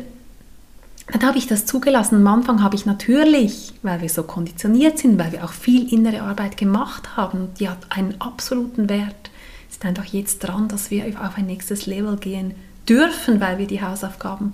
dann 1.08 1.24
habe 1.24 1.38
ich 1.38 1.48
das 1.48 1.66
zugelassen. 1.66 2.16
Am 2.16 2.28
Anfang 2.28 2.64
habe 2.64 2.76
ich 2.76 2.86
natürlich, 2.86 3.74
weil 3.84 4.02
wir 4.02 4.10
so 4.10 4.24
konditioniert 4.24 4.98
sind, 4.98 5.20
weil 5.20 5.32
wir 5.32 5.44
auch 5.44 5.54
viel 5.54 5.92
innere 5.92 6.22
Arbeit 6.22 6.58
gemacht 6.58 7.16
haben, 7.16 7.50
die 7.60 7.70
hat 7.70 7.80
einen 7.90 8.20
absoluten 8.20 8.90
Wert. 8.90 9.30
Ist 9.70 9.86
einfach 9.86 10.06
jetzt 10.06 10.40
dran, 10.40 10.68
dass 10.68 10.90
wir 10.90 11.06
auf 11.22 11.38
ein 11.38 11.46
nächstes 11.46 11.86
Level 11.86 12.18
gehen 12.18 12.56
dürfen, 12.88 13.40
weil 13.40 13.58
wir 13.58 13.68
die 13.68 13.82
Hausaufgaben 13.82 14.54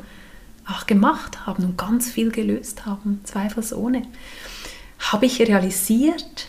auch 0.67 0.86
gemacht 0.86 1.45
haben 1.45 1.63
und 1.63 1.78
ganz 1.78 2.10
viel 2.10 2.32
gelöst 2.32 2.86
haben, 2.86 3.21
zweifelsohne, 3.24 4.04
habe 5.00 5.26
ich 5.26 5.39
realisiert, 5.39 6.47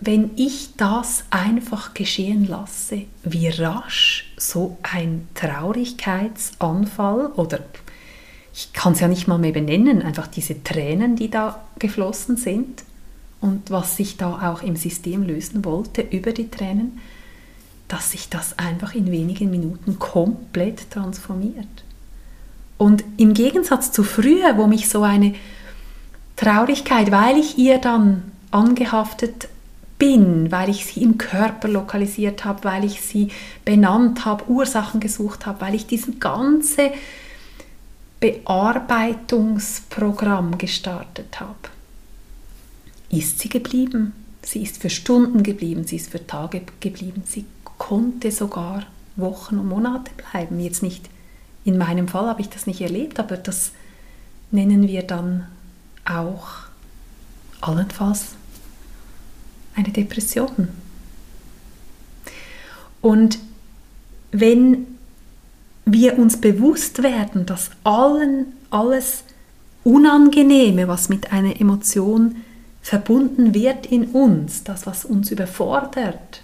wenn 0.00 0.30
ich 0.36 0.76
das 0.76 1.24
einfach 1.30 1.92
geschehen 1.92 2.46
lasse, 2.46 3.02
wie 3.24 3.48
rasch 3.48 4.32
so 4.36 4.78
ein 4.82 5.28
Traurigkeitsanfall 5.34 7.32
oder 7.34 7.60
ich 8.54 8.72
kann 8.72 8.92
es 8.92 9.00
ja 9.00 9.08
nicht 9.08 9.28
mal 9.28 9.38
mehr 9.38 9.52
benennen, 9.52 10.02
einfach 10.02 10.26
diese 10.26 10.62
Tränen, 10.62 11.16
die 11.16 11.30
da 11.30 11.64
geflossen 11.78 12.36
sind 12.36 12.82
und 13.40 13.70
was 13.70 13.96
sich 13.96 14.16
da 14.16 14.50
auch 14.52 14.62
im 14.62 14.76
System 14.76 15.22
lösen 15.22 15.64
wollte 15.64 16.02
über 16.02 16.32
die 16.32 16.50
Tränen, 16.50 16.98
dass 17.88 18.12
sich 18.12 18.28
das 18.28 18.58
einfach 18.58 18.94
in 18.94 19.10
wenigen 19.10 19.50
Minuten 19.50 19.98
komplett 19.98 20.90
transformiert. 20.90 21.84
Und 22.78 23.04
im 23.16 23.34
Gegensatz 23.34 23.92
zu 23.92 24.04
früher, 24.04 24.56
wo 24.56 24.66
mich 24.66 24.88
so 24.88 25.02
eine 25.02 25.34
Traurigkeit, 26.36 27.10
weil 27.10 27.36
ich 27.36 27.58
ihr 27.58 27.78
dann 27.78 28.32
angehaftet 28.50 29.48
bin, 29.98 30.50
weil 30.52 30.70
ich 30.70 30.86
sie 30.86 31.02
im 31.02 31.18
Körper 31.18 31.68
lokalisiert 31.68 32.44
habe, 32.44 32.62
weil 32.64 32.84
ich 32.84 33.00
sie 33.00 33.30
benannt 33.64 34.24
habe, 34.24 34.48
Ursachen 34.48 35.00
gesucht 35.00 35.44
habe, 35.44 35.60
weil 35.60 35.74
ich 35.74 35.88
diesen 35.88 36.20
ganze 36.20 36.92
Bearbeitungsprogramm 38.20 40.58
gestartet 40.58 41.40
habe, 41.40 41.56
ist 43.10 43.40
sie 43.40 43.48
geblieben. 43.48 44.12
Sie 44.42 44.62
ist 44.62 44.80
für 44.80 44.90
Stunden 44.90 45.42
geblieben, 45.42 45.84
sie 45.84 45.96
ist 45.96 46.12
für 46.12 46.24
Tage 46.26 46.62
geblieben, 46.78 47.24
sie 47.26 47.44
konnte 47.76 48.30
sogar 48.30 48.86
Wochen 49.16 49.58
und 49.58 49.68
Monate 49.68 50.12
bleiben. 50.16 50.60
Jetzt 50.60 50.82
nicht 50.82 51.10
in 51.68 51.76
meinem 51.76 52.08
Fall 52.08 52.26
habe 52.26 52.40
ich 52.40 52.48
das 52.48 52.66
nicht 52.66 52.80
erlebt, 52.80 53.20
aber 53.20 53.36
das 53.36 53.72
nennen 54.50 54.88
wir 54.88 55.02
dann 55.02 55.46
auch 56.06 56.46
allenfalls 57.60 58.28
eine 59.76 59.90
Depression. 59.90 60.68
Und 63.02 63.38
wenn 64.32 64.86
wir 65.84 66.18
uns 66.18 66.40
bewusst 66.40 67.02
werden, 67.02 67.44
dass 67.44 67.70
allen, 67.84 68.46
alles 68.70 69.24
Unangenehme, 69.84 70.88
was 70.88 71.10
mit 71.10 71.32
einer 71.34 71.60
Emotion 71.60 72.36
verbunden 72.80 73.52
wird 73.52 73.84
in 73.84 74.06
uns, 74.06 74.64
das, 74.64 74.86
was 74.86 75.04
uns 75.04 75.30
überfordert, 75.30 76.42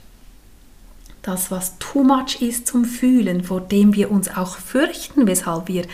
das, 1.25 1.51
was 1.51 1.79
too 1.79 2.05
much 2.05 2.41
ist 2.41 2.67
zum 2.67 2.85
Fühlen, 2.85 3.45
vor 3.45 3.61
dem 3.61 3.95
wir 3.95 4.11
uns 4.11 4.29
auch 4.29 4.57
fürchten, 4.59 5.27
weshalb 5.27 5.69
wir 5.69 5.87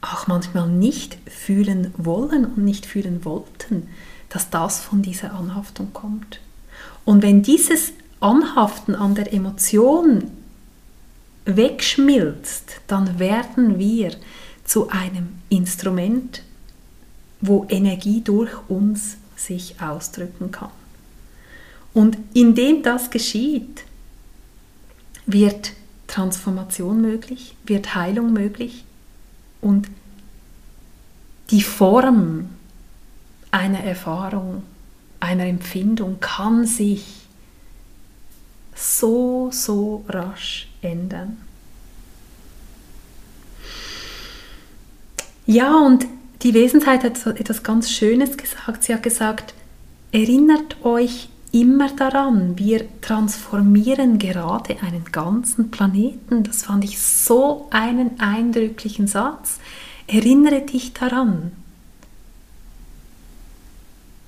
auch 0.00 0.26
manchmal 0.26 0.68
nicht 0.68 1.18
fühlen 1.26 1.94
wollen 1.96 2.44
und 2.44 2.58
nicht 2.58 2.84
fühlen 2.84 3.24
wollten, 3.24 3.88
dass 4.28 4.50
das 4.50 4.80
von 4.80 5.02
dieser 5.02 5.32
Anhaftung 5.34 5.92
kommt. 5.92 6.40
Und 7.04 7.22
wenn 7.22 7.42
dieses 7.42 7.92
Anhaften 8.20 8.94
an 8.94 9.14
der 9.14 9.32
Emotion 9.32 10.30
wegschmilzt, 11.44 12.80
dann 12.88 13.18
werden 13.18 13.78
wir 13.78 14.10
zu 14.64 14.88
einem 14.90 15.28
Instrument, 15.48 16.42
wo 17.40 17.66
Energie 17.68 18.20
durch 18.20 18.50
uns 18.68 19.16
sich 19.36 19.80
ausdrücken 19.80 20.50
kann. 20.50 20.70
Und 21.94 22.18
indem 22.34 22.82
das 22.82 23.10
geschieht, 23.10 23.84
wird 25.28 25.72
Transformation 26.06 27.00
möglich, 27.00 27.54
wird 27.64 27.94
Heilung 27.94 28.32
möglich 28.32 28.84
und 29.60 29.88
die 31.50 31.62
Form 31.62 32.48
einer 33.50 33.84
Erfahrung, 33.84 34.62
einer 35.20 35.44
Empfindung 35.44 36.18
kann 36.20 36.66
sich 36.66 37.26
so, 38.74 39.50
so 39.52 40.04
rasch 40.08 40.68
ändern. 40.80 41.36
Ja, 45.46 45.74
und 45.76 46.06
die 46.42 46.54
Wesenheit 46.54 47.04
hat 47.04 47.26
etwas 47.26 47.62
ganz 47.62 47.90
Schönes 47.90 48.36
gesagt. 48.36 48.84
Sie 48.84 48.94
hat 48.94 49.02
gesagt, 49.02 49.54
erinnert 50.12 50.82
euch 50.84 51.28
immer 51.52 51.90
daran, 51.94 52.58
wir 52.58 52.86
transformieren 53.00 54.18
gerade 54.18 54.82
einen 54.82 55.04
ganzen 55.12 55.70
Planeten. 55.70 56.42
Das 56.44 56.64
fand 56.64 56.84
ich 56.84 56.98
so 56.98 57.68
einen 57.70 58.20
eindrücklichen 58.20 59.06
Satz. 59.06 59.58
Erinnere 60.06 60.62
dich 60.62 60.92
daran. 60.92 61.52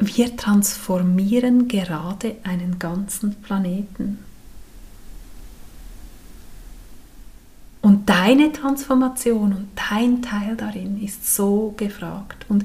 wir 0.01 0.35
transformieren 0.37 1.69
gerade 1.69 2.37
einen 2.43 2.79
ganzen 2.79 3.35
Planeten. 3.43 4.19
Und 7.83 8.09
deine 8.09 8.53
Transformation 8.53 9.53
und 9.53 9.69
dein 9.91 10.23
Teil 10.23 10.57
darin 10.57 11.03
ist 11.03 11.35
so 11.35 11.75
gefragt. 11.77 12.47
Und 12.49 12.65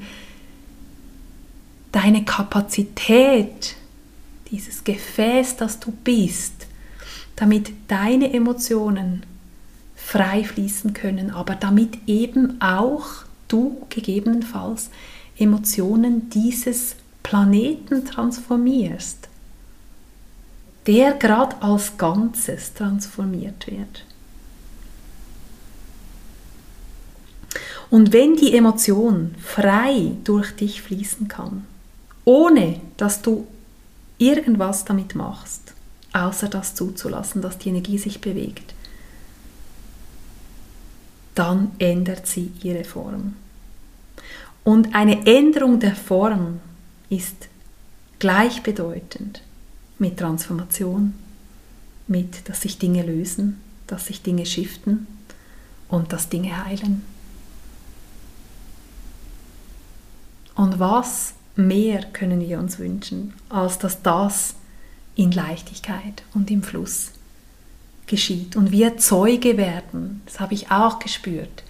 deine 1.92 2.24
Kapazität, 2.24 3.76
dieses 4.56 4.84
Gefäß, 4.84 5.56
das 5.56 5.80
du 5.80 5.92
bist, 5.92 6.66
damit 7.36 7.72
deine 7.88 8.32
Emotionen 8.32 9.24
frei 9.94 10.44
fließen 10.44 10.94
können, 10.94 11.30
aber 11.30 11.54
damit 11.54 11.98
eben 12.06 12.60
auch 12.62 13.24
du 13.48 13.86
gegebenenfalls 13.90 14.90
Emotionen 15.36 16.30
dieses 16.30 16.96
Planeten 17.22 18.06
transformierst, 18.06 19.28
der 20.86 21.12
gerade 21.12 21.60
als 21.60 21.98
Ganzes 21.98 22.72
transformiert 22.72 23.66
wird. 23.66 24.04
Und 27.90 28.12
wenn 28.14 28.36
die 28.36 28.54
Emotion 28.54 29.34
frei 29.38 30.12
durch 30.24 30.56
dich 30.56 30.80
fließen 30.80 31.28
kann, 31.28 31.66
ohne 32.24 32.80
dass 32.96 33.20
du 33.22 33.46
irgendwas 34.18 34.84
damit 34.84 35.14
machst, 35.14 35.74
außer 36.12 36.48
das 36.48 36.74
zuzulassen, 36.74 37.42
dass 37.42 37.58
die 37.58 37.68
Energie 37.68 37.98
sich 37.98 38.20
bewegt, 38.20 38.74
dann 41.34 41.70
ändert 41.78 42.26
sie 42.26 42.50
ihre 42.62 42.84
Form. 42.84 43.36
Und 44.64 44.94
eine 44.94 45.26
Änderung 45.26 45.78
der 45.78 45.94
Form 45.94 46.60
ist 47.10 47.48
gleichbedeutend 48.18 49.42
mit 49.98 50.18
Transformation, 50.18 51.14
mit, 52.08 52.48
dass 52.48 52.62
sich 52.62 52.78
Dinge 52.78 53.02
lösen, 53.02 53.60
dass 53.86 54.06
sich 54.06 54.22
Dinge 54.22 54.46
shiften 54.46 55.06
und 55.88 56.12
dass 56.12 56.28
Dinge 56.28 56.64
heilen. 56.64 57.02
Und 60.54 60.78
was 60.78 61.34
mehr 61.56 62.02
können 62.12 62.40
wir 62.40 62.58
uns 62.58 62.78
wünschen, 62.78 63.34
als 63.48 63.78
dass 63.78 64.02
das 64.02 64.54
in 65.14 65.32
Leichtigkeit 65.32 66.22
und 66.34 66.50
im 66.50 66.62
Fluss 66.62 67.12
geschieht 68.06 68.56
und 68.56 68.70
wir 68.70 68.98
Zeuge 68.98 69.56
werden. 69.56 70.22
Das 70.26 70.38
habe 70.40 70.54
ich 70.54 70.70
auch 70.70 70.98
gespürt. 70.98 71.64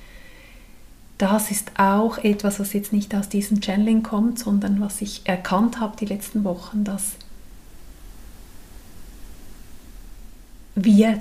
Das 1.19 1.51
ist 1.51 1.71
auch 1.79 2.19
etwas, 2.19 2.61
was 2.61 2.75
jetzt 2.75 2.93
nicht 2.93 3.15
aus 3.15 3.29
diesem 3.29 3.63
Channeling 3.63 4.03
kommt, 4.03 4.39
sondern 4.39 4.81
was 4.81 5.01
ich 5.01 5.23
erkannt 5.25 5.81
habe 5.81 5.97
die 5.97 6.05
letzten 6.05 6.45
Wochen, 6.45 6.85
dass 6.85 7.13
wir 10.75 11.19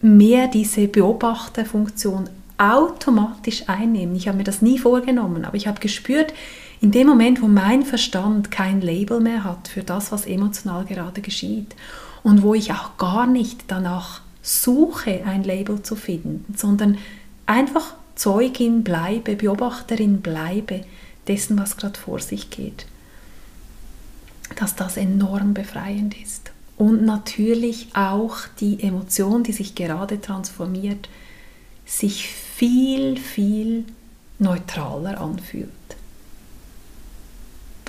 mehr 0.00 0.48
diese 0.48 0.88
Beobachterfunktion 0.88 2.30
automatisch 2.56 3.68
einnehmen. 3.68 4.16
Ich 4.16 4.28
habe 4.28 4.38
mir 4.38 4.44
das 4.44 4.62
nie 4.62 4.78
vorgenommen, 4.78 5.44
aber 5.44 5.56
ich 5.56 5.66
habe 5.66 5.80
gespürt, 5.80 6.32
in 6.80 6.90
dem 6.90 7.06
Moment, 7.06 7.40
wo 7.40 7.48
mein 7.48 7.82
Verstand 7.82 8.50
kein 8.50 8.80
Label 8.80 9.20
mehr 9.20 9.44
hat 9.44 9.68
für 9.68 9.82
das, 9.82 10.12
was 10.12 10.26
emotional 10.26 10.84
gerade 10.84 11.22
geschieht 11.22 11.74
und 12.22 12.42
wo 12.42 12.54
ich 12.54 12.72
auch 12.72 12.96
gar 12.98 13.26
nicht 13.26 13.64
danach 13.68 14.20
suche, 14.42 15.24
ein 15.24 15.42
Label 15.42 15.82
zu 15.82 15.96
finden, 15.96 16.44
sondern 16.56 16.98
einfach 17.46 17.94
Zeugin 18.14 18.82
bleibe, 18.84 19.36
Beobachterin 19.36 20.20
bleibe 20.20 20.84
dessen, 21.28 21.58
was 21.58 21.76
gerade 21.76 21.98
vor 21.98 22.20
sich 22.20 22.50
geht, 22.50 22.86
dass 24.58 24.74
das 24.76 24.96
enorm 24.96 25.54
befreiend 25.54 26.20
ist. 26.20 26.52
Und 26.76 27.04
natürlich 27.04 27.88
auch 27.94 28.36
die 28.60 28.82
Emotion, 28.82 29.42
die 29.42 29.52
sich 29.52 29.74
gerade 29.74 30.20
transformiert, 30.20 31.08
sich 31.86 32.28
viel, 32.28 33.16
viel 33.16 33.84
neutraler 34.38 35.20
anfühlt. 35.20 35.70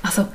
Also 0.03 0.27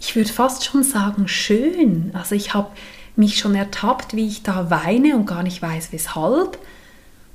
ich 0.00 0.16
würde 0.16 0.32
fast 0.32 0.64
schon 0.64 0.82
sagen, 0.82 1.28
schön. 1.28 2.10
Also 2.14 2.34
ich 2.34 2.54
habe 2.54 2.70
mich 3.16 3.38
schon 3.38 3.54
ertappt, 3.54 4.14
wie 4.14 4.26
ich 4.26 4.42
da 4.42 4.70
weine 4.70 5.16
und 5.16 5.26
gar 5.26 5.42
nicht 5.42 5.60
weiß, 5.60 5.92
weshalb. 5.92 6.58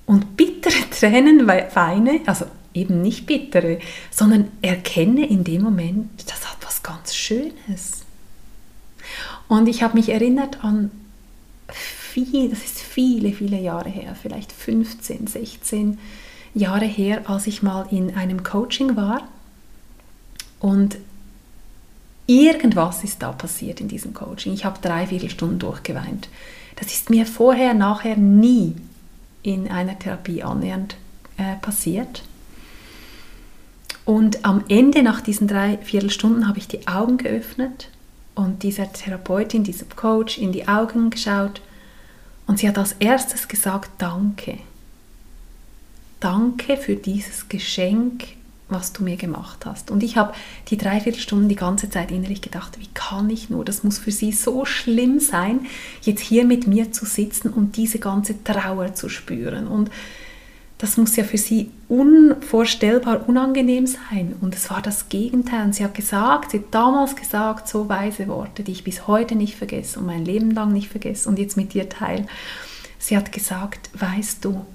Und 0.06 0.38
bittere 0.38 0.89
Tränen 0.91 1.48
weine, 1.48 2.21
also 2.26 2.45
eben 2.74 3.02
nicht 3.02 3.26
bittere, 3.26 3.80
sondern 4.12 4.52
erkenne 4.62 5.26
in 5.28 5.43
dem 5.43 5.62
Moment, 5.62 6.10
das 6.30 6.50
hat 6.50 6.58
was 6.62 6.84
ganz 6.84 7.15
Schönes. 7.15 8.02
Und 9.48 9.67
ich 9.67 9.84
habe 9.84 9.98
mich 9.98 10.10
erinnert 10.10 10.63
an 10.63 10.91
viel, 11.69 12.50
das 12.50 12.63
ist 12.63 12.80
viele, 12.80 13.32
viele 13.34 13.60
Jahre 13.60 13.89
her, 13.89 14.15
vielleicht 14.19 14.52
15, 14.52 15.28
16 15.28 16.00
Jahre 16.54 16.86
her, 16.86 17.30
als 17.30 17.48
ich 17.48 17.62
mal 17.62 17.88
in 17.91 18.15
einem 18.15 18.43
Coaching 18.43 18.95
war. 18.95 19.28
Und 20.60 20.98
Irgendwas 22.28 23.04
ist 23.04 23.22
da 23.22 23.32
passiert 23.32 23.82
in 23.82 23.88
diesem 23.88 24.14
Coaching. 24.14 24.54
Ich 24.54 24.66
habe 24.66 24.80
drei, 24.82 25.06
vier 25.08 25.30
Stunden 25.30 25.60
durchgeweint. 25.60 26.30
Das 26.76 26.88
ist 26.88 27.10
mir 27.10 27.26
vorher, 27.26 27.74
nachher 27.74 28.18
nie 28.18 28.76
in 29.44 29.70
einer 29.70 29.98
Therapie 29.98 30.44
annähernd 30.44 30.98
äh, 31.38 31.56
passiert. 31.62 32.24
Und 34.06 34.46
am 34.46 34.64
Ende, 34.70 35.04
nach 35.04 35.22
diesen 35.22 35.48
drei 35.48 35.78
Viertelstunden, 35.78 36.48
habe 36.48 36.60
ich 36.60 36.68
die 36.68 36.88
Augen 36.88 37.18
geöffnet 37.18 37.90
und 38.36 38.64
dieser 38.64 38.92
Therapeutin, 38.92 39.64
diesem 39.64 39.90
Coach 39.96 40.38
in 40.38 40.52
die 40.52 40.68
Augen 40.68 41.10
geschaut 41.10 41.62
und 42.48 42.60
sie 42.60 42.68
hat 42.68 42.78
als 42.78 42.94
erstes 42.94 43.48
gesagt, 43.48 43.90
danke. 43.98 44.60
Danke 46.20 46.78
für 46.78 46.96
dieses 46.96 47.50
Geschenk 47.50 48.24
was 48.69 48.93
du 48.93 49.04
mir 49.04 49.15
gemacht 49.15 49.65
hast. 49.65 49.91
Und 49.91 50.01
ich 50.01 50.17
habe 50.17 50.34
die 50.69 50.78
Dreiviertelstunden 50.78 51.49
die 51.49 51.56
ganze 51.56 51.89
Zeit 51.89 52.12
innerlich 52.12 52.41
gedacht, 52.41 52.80
wie 52.80 52.89
kann 52.93 53.30
ich 53.30 53.49
nur, 53.49 53.63
das 53.63 53.84
muss 53.84 53.99
für 53.99 54.12
sie 54.12 54.32
so 54.32 54.65
schlimm 54.65 55.19
sein, 55.19 55.67
jetzt 56.01 56.21
hier 56.21 56.45
mit 56.45 56.65
mir 56.65 56.91
zu 56.91 57.06
sitzen 57.06 57.49
und 57.49 57.78
diese 57.78 57.99
ganze 57.99 58.43
Trauer 58.43 58.95
zu 58.95 59.08
spüren. 59.08 59.67
Und 59.67 59.91
das 60.78 60.97
muss 60.97 61.15
ja 61.15 61.23
für 61.23 61.38
sie 61.38 61.71
unvorstellbar 61.88 63.30
unangenehm 63.30 63.88
sein. 63.88 64.36
Und 64.41 64.56
es 64.56 64.69
war 64.69 64.82
das 64.82 65.10
Gegenteil. 65.10 65.65
Und 65.65 65.75
sie 65.75 65.84
hat 65.84 65.93
gesagt, 65.93 66.51
sie 66.51 66.60
hat 66.60 66.65
damals 66.71 67.15
gesagt, 67.15 67.67
so 67.67 67.88
weise 67.88 68.28
Worte, 68.28 68.63
die 68.63 68.73
ich 68.73 68.84
bis 68.84 69.08
heute 69.08 69.36
nicht 69.36 69.56
vergesse 69.56 69.99
und 69.99 70.08
mein 70.08 70.25
Leben 70.25 70.51
lang 70.51 70.73
nicht 70.73 70.89
vergesse 70.89 71.30
und 71.30 71.39
jetzt 71.39 71.56
mit 71.56 71.73
dir 71.73 71.88
teile. 71.88 72.25
Sie 72.97 73.15
hat 73.15 73.32
gesagt, 73.32 73.89
weißt 73.93 74.43
du, 74.43 74.65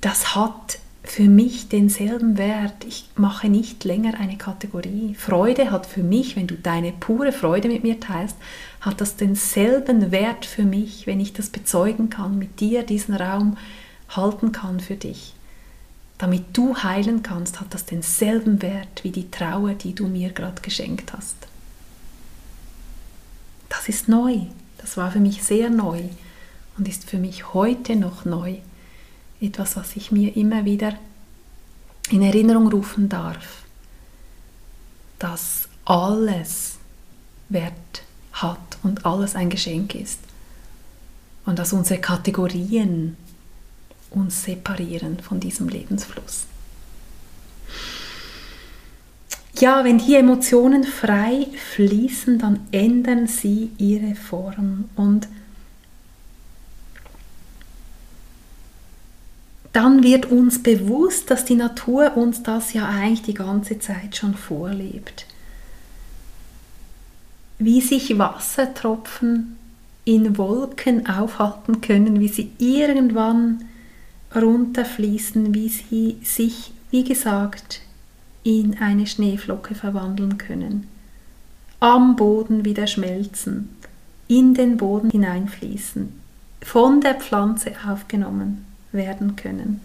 das 0.00 0.34
hat 0.34 0.78
für 1.08 1.28
mich 1.28 1.68
denselben 1.68 2.38
Wert. 2.38 2.84
Ich 2.84 3.08
mache 3.16 3.48
nicht 3.48 3.84
länger 3.84 4.18
eine 4.18 4.36
Kategorie. 4.36 5.14
Freude 5.14 5.70
hat 5.70 5.86
für 5.86 6.02
mich, 6.02 6.36
wenn 6.36 6.46
du 6.46 6.56
deine 6.56 6.92
pure 6.92 7.32
Freude 7.32 7.68
mit 7.68 7.82
mir 7.82 8.00
teilst, 8.00 8.36
hat 8.80 9.00
das 9.00 9.16
denselben 9.16 10.10
Wert 10.10 10.44
für 10.44 10.64
mich, 10.64 11.06
wenn 11.06 11.20
ich 11.20 11.32
das 11.32 11.50
bezeugen 11.50 12.10
kann, 12.10 12.38
mit 12.38 12.60
dir 12.60 12.82
diesen 12.82 13.14
Raum 13.14 13.56
halten 14.08 14.52
kann 14.52 14.80
für 14.80 14.96
dich. 14.96 15.34
Damit 16.18 16.44
du 16.52 16.76
heilen 16.76 17.22
kannst, 17.22 17.60
hat 17.60 17.74
das 17.74 17.84
denselben 17.84 18.62
Wert 18.62 19.02
wie 19.04 19.10
die 19.10 19.30
Trauer, 19.30 19.74
die 19.74 19.94
du 19.94 20.08
mir 20.08 20.30
gerade 20.30 20.62
geschenkt 20.62 21.12
hast. 21.12 21.36
Das 23.68 23.88
ist 23.88 24.08
neu. 24.08 24.40
Das 24.78 24.96
war 24.96 25.10
für 25.10 25.20
mich 25.20 25.42
sehr 25.42 25.68
neu 25.68 26.00
und 26.78 26.88
ist 26.88 27.08
für 27.08 27.18
mich 27.18 27.54
heute 27.54 27.96
noch 27.96 28.24
neu 28.24 28.58
etwas, 29.40 29.76
was 29.76 29.96
ich 29.96 30.12
mir 30.12 30.36
immer 30.36 30.64
wieder 30.64 30.98
in 32.10 32.22
Erinnerung 32.22 32.68
rufen 32.68 33.08
darf, 33.08 33.64
dass 35.18 35.68
alles 35.84 36.78
Wert 37.48 38.02
hat 38.32 38.78
und 38.82 39.06
alles 39.06 39.34
ein 39.34 39.50
Geschenk 39.50 39.94
ist 39.94 40.20
und 41.44 41.58
dass 41.58 41.72
unsere 41.72 42.00
Kategorien 42.00 43.16
uns 44.10 44.44
separieren 44.44 45.18
von 45.20 45.40
diesem 45.40 45.68
Lebensfluss. 45.68 46.46
Ja, 49.58 49.84
wenn 49.84 49.98
die 49.98 50.16
Emotionen 50.16 50.84
frei 50.84 51.46
fließen, 51.74 52.38
dann 52.38 52.60
ändern 52.72 53.26
sie 53.26 53.70
ihre 53.78 54.14
Form 54.14 54.90
und 54.96 55.28
dann 59.76 60.02
wird 60.02 60.24
uns 60.24 60.62
bewusst, 60.62 61.30
dass 61.30 61.44
die 61.44 61.54
Natur 61.54 62.16
uns 62.16 62.42
das 62.42 62.72
ja 62.72 62.88
eigentlich 62.88 63.20
die 63.20 63.34
ganze 63.34 63.78
Zeit 63.78 64.16
schon 64.16 64.34
vorlebt. 64.34 65.26
Wie 67.58 67.82
sich 67.82 68.16
Wassertropfen 68.16 69.56
in 70.06 70.38
Wolken 70.38 71.06
aufhalten 71.06 71.82
können, 71.82 72.20
wie 72.20 72.28
sie 72.28 72.52
irgendwann 72.56 73.66
runterfließen, 74.34 75.52
wie 75.52 75.68
sie 75.68 76.16
sich, 76.22 76.72
wie 76.90 77.04
gesagt, 77.04 77.82
in 78.44 78.78
eine 78.78 79.06
Schneeflocke 79.06 79.74
verwandeln 79.74 80.38
können. 80.38 80.86
am 81.80 82.16
Boden 82.16 82.64
wieder 82.64 82.86
schmelzen, 82.86 83.76
in 84.26 84.54
den 84.54 84.78
Boden 84.78 85.10
hineinfließen, 85.10 86.18
von 86.62 87.02
der 87.02 87.16
Pflanze 87.16 87.72
aufgenommen 87.86 88.65
werden 88.96 89.36
können 89.36 89.80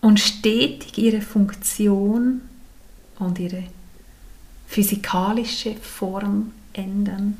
und 0.00 0.20
stetig 0.20 0.96
ihre 0.98 1.20
Funktion 1.20 2.40
und 3.18 3.38
ihre 3.38 3.64
physikalische 4.66 5.74
Form 5.74 6.52
ändern. 6.72 7.36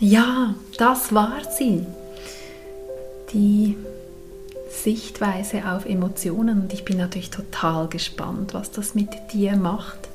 Ja, 0.00 0.54
das 0.76 1.12
war 1.12 1.40
sie. 1.50 1.84
Die 3.32 3.76
Sichtweise 4.70 5.68
auf 5.72 5.86
Emotionen 5.86 6.62
und 6.62 6.72
ich 6.72 6.84
bin 6.84 6.98
natürlich 6.98 7.30
total 7.30 7.88
gespannt, 7.88 8.54
was 8.54 8.70
das 8.70 8.94
mit 8.94 9.10
dir 9.32 9.56
macht. 9.56 10.08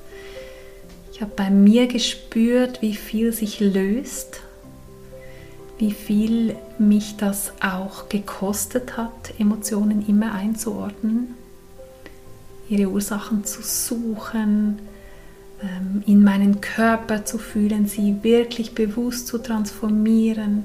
Ich 1.11 1.21
habe 1.21 1.31
bei 1.35 1.49
mir 1.49 1.87
gespürt, 1.87 2.81
wie 2.81 2.95
viel 2.95 3.33
sich 3.33 3.59
löst, 3.59 4.39
wie 5.83 5.91
viel 5.91 6.55
mich 6.79 7.17
das 7.17 7.51
auch 7.59 8.07
gekostet 8.07 8.95
hat, 8.95 9.33
Emotionen 9.37 10.07
immer 10.07 10.31
einzuordnen, 10.31 11.35
ihre 12.69 12.89
Ursachen 12.89 13.43
zu 13.43 13.61
suchen, 13.61 14.79
ähm, 15.61 16.01
in 16.05 16.23
meinen 16.23 16.61
Körper 16.61 17.25
zu 17.25 17.37
fühlen, 17.37 17.85
sie 17.85 18.23
wirklich 18.23 18.73
bewusst 18.73 19.27
zu 19.27 19.39
transformieren, 19.39 20.63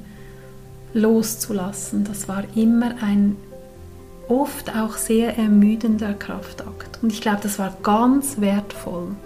loszulassen. 0.95 2.05
Das 2.05 2.29
war 2.29 2.45
immer 2.55 3.03
ein 3.03 3.35
oft 4.29 4.73
auch 4.77 4.97
sehr 4.97 5.37
ermüdender 5.37 6.15
Kraftakt. 6.15 7.03
Und 7.03 7.13
ich 7.13 7.21
glaube, 7.21 7.41
das 7.43 7.59
war 7.59 7.77
ganz 7.83 8.41
wertvoll. 8.41 9.17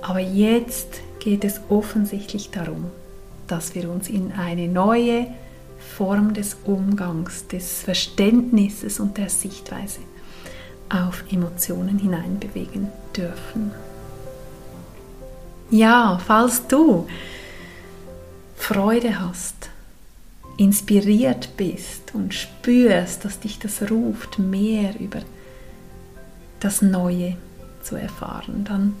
Aber 0.00 0.18
jetzt 0.18 0.88
geht 1.20 1.44
es 1.44 1.60
offensichtlich 1.68 2.50
darum, 2.50 2.90
dass 3.52 3.74
wir 3.74 3.90
uns 3.90 4.08
in 4.08 4.32
eine 4.32 4.66
neue 4.66 5.26
Form 5.96 6.32
des 6.32 6.56
Umgangs, 6.64 7.46
des 7.48 7.82
Verständnisses 7.82 8.98
und 8.98 9.18
der 9.18 9.28
Sichtweise 9.28 10.00
auf 10.88 11.22
Emotionen 11.30 11.98
hineinbewegen 11.98 12.88
dürfen. 13.14 13.72
Ja, 15.70 16.18
falls 16.26 16.66
du 16.66 17.06
Freude 18.56 19.20
hast, 19.20 19.68
inspiriert 20.56 21.50
bist 21.58 22.14
und 22.14 22.32
spürst, 22.32 23.26
dass 23.26 23.38
dich 23.38 23.58
das 23.58 23.90
ruft, 23.90 24.38
mehr 24.38 24.98
über 24.98 25.20
das 26.60 26.80
Neue 26.80 27.36
zu 27.82 27.96
erfahren, 27.96 28.64
dann 28.64 28.94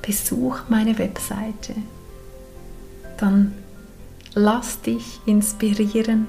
besuch 0.00 0.60
meine 0.68 0.96
Webseite. 0.96 1.74
Dann 3.18 3.52
lass 4.34 4.80
dich 4.80 5.20
inspirieren. 5.26 6.26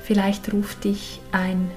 Vielleicht 0.00 0.52
ruft 0.52 0.84
dich 0.84 1.20
ein 1.30 1.70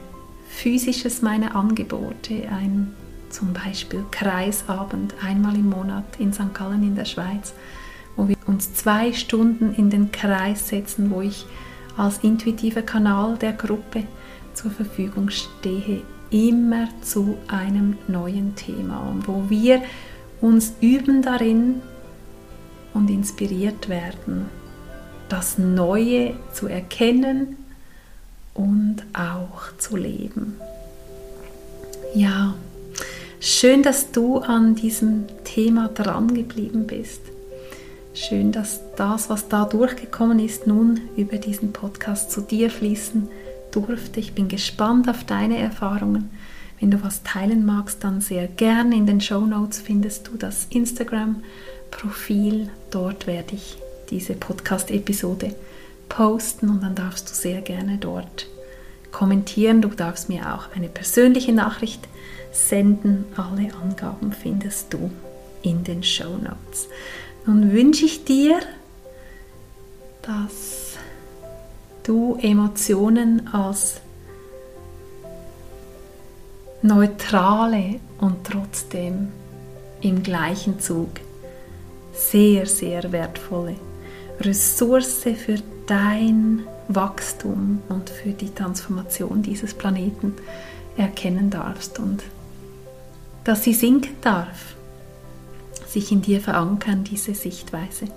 physisches 0.50 1.22
meiner 1.22 1.56
Angebote, 1.56 2.50
ein 2.50 2.94
zum 3.30 3.54
Beispiel 3.54 4.04
Kreisabend 4.12 5.13
einmal 5.24 5.56
im 5.56 5.70
Monat 5.70 6.06
in 6.20 6.34
St. 6.34 6.54
Gallen 6.54 6.84
in 6.84 6.96
der 6.96 7.06
Schweiz 7.06 7.54
wo 8.15 8.28
wir 8.28 8.36
uns 8.46 8.74
zwei 8.74 9.13
Stunden 9.13 9.74
in 9.76 9.89
den 9.89 10.12
Kreis 10.12 10.70
setzen, 10.70 11.12
wo 11.12 11.22
ich 11.22 11.46
als 11.98 12.20
intuitiver 12.20 12.82
Kanal 12.82 13.38
der 13.38 13.54
Gruppe 13.54 14.04
zur 14.54 14.72
Verfügung 14.72 15.30
stehe, 15.30 16.02
immer 16.32 16.88
zu 17.02 17.38
einem 17.48 17.98
neuen 18.08 18.56
Thema 18.56 19.00
und 19.10 19.28
wo 19.28 19.50
wir 19.50 19.82
uns 20.41 20.74
üben 20.82 21.22
darin 21.22 21.82
und 22.95 23.12
inspiriert 23.12 23.88
werden, 23.88 24.47
das 25.29 25.60
Neue 25.60 26.34
zu 26.51 26.67
erkennen 26.67 27.58
und 28.55 29.03
auch 29.13 29.77
zu 29.77 29.97
leben. 29.97 30.55
Ja, 32.15 32.55
schön, 33.39 33.84
dass 33.84 34.12
du 34.12 34.39
an 34.39 34.73
diesem 34.73 35.25
Thema 35.43 35.89
dran 35.89 36.34
geblieben 36.34 36.88
bist. 36.88 37.21
Schön, 38.13 38.53
dass 38.53 38.79
das, 38.95 39.29
was 39.29 39.49
da 39.49 39.65
durchgekommen 39.65 40.39
ist, 40.39 40.67
nun 40.67 41.01
über 41.17 41.38
diesen 41.38 41.73
Podcast 41.73 42.31
zu 42.31 42.39
dir 42.39 42.69
fließen 42.69 43.27
durfte. 43.71 44.21
Ich 44.21 44.34
bin 44.34 44.47
gespannt 44.47 45.10
auf 45.10 45.25
deine 45.25 45.60
Erfahrungen. 45.60 46.29
Wenn 46.79 46.91
du 46.91 47.03
was 47.03 47.23
teilen 47.23 47.65
magst, 47.65 48.05
dann 48.05 48.21
sehr 48.21 48.47
gerne. 48.47 48.95
In 48.95 49.05
den 49.05 49.19
Show 49.19 49.41
Notes 49.41 49.81
findest 49.81 50.27
du 50.27 50.38
das 50.38 50.67
Instagram-Profil. 50.69 52.69
Dort 52.95 53.27
werde 53.27 53.55
ich 53.55 53.75
diese 54.10 54.36
Podcast-Episode 54.36 55.53
posten 56.08 56.69
und 56.69 56.81
dann 56.81 56.95
darfst 56.95 57.29
du 57.29 57.34
sehr 57.34 57.60
gerne 57.60 57.97
dort 57.97 58.47
kommentieren. 59.12 59.81
Du 59.81 59.89
darfst 59.89 60.29
mir 60.29 60.55
auch 60.55 60.73
eine 60.73 60.88
persönliche 60.88 61.51
Nachricht 61.51 62.08
senden. 62.53 63.25
Alle 63.36 63.75
Angaben 63.84 64.31
findest 64.31 64.93
du 64.93 65.12
in 65.62 65.84
den 65.84 66.03
Show 66.03 66.38
Notes. 66.38 66.88
Nun 67.45 67.73
wünsche 67.73 68.05
ich 68.05 68.23
dir, 68.23 68.62
dass 70.21 70.93
du 72.03 72.38
Emotionen 72.41 73.49
als 73.53 73.99
neutrale 76.81 77.99
und 78.21 78.45
trotzdem 78.45 79.34
im 79.99 80.23
gleichen 80.23 80.79
Zug 80.79 81.10
sehr, 82.15 82.65
sehr 82.65 83.12
wertvolle 83.12 83.75
Ressource 84.39 85.23
für 85.23 85.58
dein 85.88 86.63
Wachstum 86.88 87.82
und 87.89 88.10
für 88.10 88.32
die 88.32 88.54
Transformation 88.54 89.41
dieses 89.41 89.73
Planeten 89.73 90.34
erkennen 90.97 91.49
darfst 91.49 91.99
und 91.99 92.23
dass 93.43 93.63
sie 93.63 93.73
sinken 93.73 94.15
darf 94.21 94.75
sich 95.95 96.12
in 96.12 96.21
dir 96.21 96.41
verankern, 96.41 97.06
diese 97.06 97.34
Sichtweise. 97.34 98.08